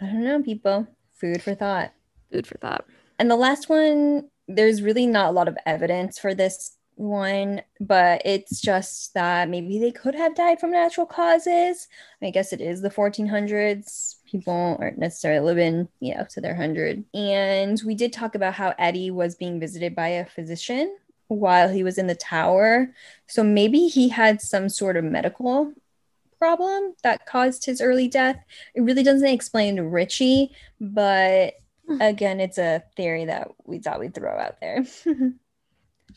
[0.00, 0.86] I don't know, people.
[1.12, 1.92] Food for thought.
[2.32, 2.84] Food for thought.
[3.18, 8.22] And the last one, there's really not a lot of evidence for this one, but
[8.24, 11.88] it's just that maybe they could have died from natural causes.
[12.22, 14.15] I guess it is the 1400s.
[14.26, 17.04] People aren't necessarily living, you know, to their 100.
[17.14, 20.96] And we did talk about how Eddie was being visited by a physician
[21.28, 22.92] while he was in the tower.
[23.26, 25.72] So maybe he had some sort of medical
[26.38, 28.36] problem that caused his early death.
[28.74, 31.54] It really doesn't explain Richie, but
[31.86, 32.00] hmm.
[32.00, 34.84] again, it's a theory that we thought we'd throw out there.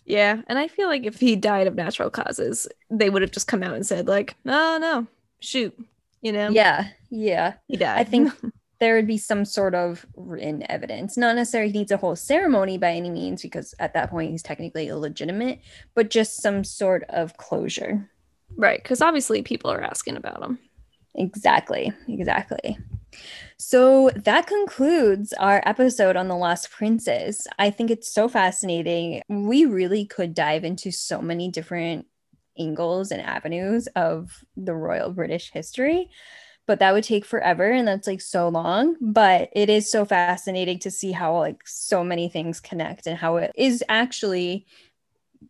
[0.10, 0.42] Yeah.
[0.48, 3.62] And I feel like if he died of natural causes, they would have just come
[3.62, 5.08] out and said, like, no, no,
[5.40, 5.78] shoot.
[6.22, 6.50] You know?
[6.50, 7.54] yeah, yeah.
[7.68, 8.00] He died.
[8.00, 8.34] I think
[8.80, 11.18] there would be some sort of written evidence.
[11.18, 14.44] Not necessarily he needs a whole ceremony by any means, because at that point he's
[14.44, 15.60] technically illegitimate,
[15.96, 18.10] but just some sort of closure.
[18.56, 18.82] right.
[18.82, 20.60] Because obviously people are asking about him.
[21.16, 22.78] Exactly, exactly.
[23.58, 27.48] So that concludes our episode on The Lost Princes.
[27.58, 29.22] I think it's so fascinating.
[29.28, 32.06] We really could dive into so many different
[32.60, 36.10] angles and avenues of the royal British history,
[36.68, 38.96] but that would take forever and that's like so long.
[39.02, 43.38] But it is so fascinating to see how like so many things connect and how
[43.38, 44.66] it is actually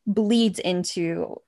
[0.05, 1.41] bleeds into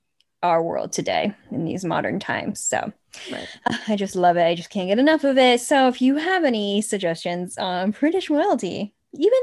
[0.43, 2.59] our world today in these modern times.
[2.59, 2.91] So
[3.30, 3.47] Right.
[3.88, 4.43] I just love it.
[4.43, 5.62] I just can't get enough of it.
[5.62, 9.39] So if you have any suggestions on British royalty, even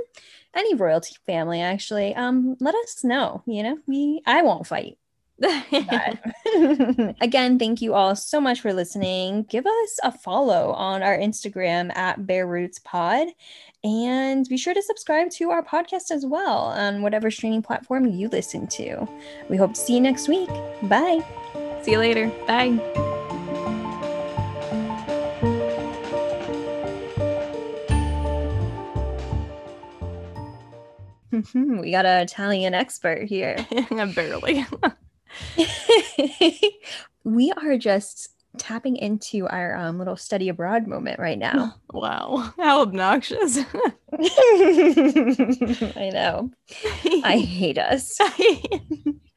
[0.54, 3.42] any royalty family, actually, um, let us know.
[3.46, 4.98] You know, we I won't fight.
[7.20, 9.45] Again, thank you all so much for listening.
[9.45, 13.28] Give us a follow on our Instagram at Bear Roots Pod.
[13.84, 18.28] And be sure to subscribe to our podcast as well on whatever streaming platform you
[18.28, 19.09] listen to.
[19.49, 20.49] We hope to see you next week.
[20.82, 21.24] Bye.
[21.82, 22.28] See you later.
[22.47, 22.80] Bye.
[31.55, 33.64] we got an Italian expert here.
[34.14, 34.66] Barely.
[37.24, 41.74] we are just tapping into our um, little study abroad moment right now.
[41.91, 42.53] Wow.
[42.59, 43.59] How obnoxious.
[44.12, 46.51] I know.
[47.24, 48.20] I hate us.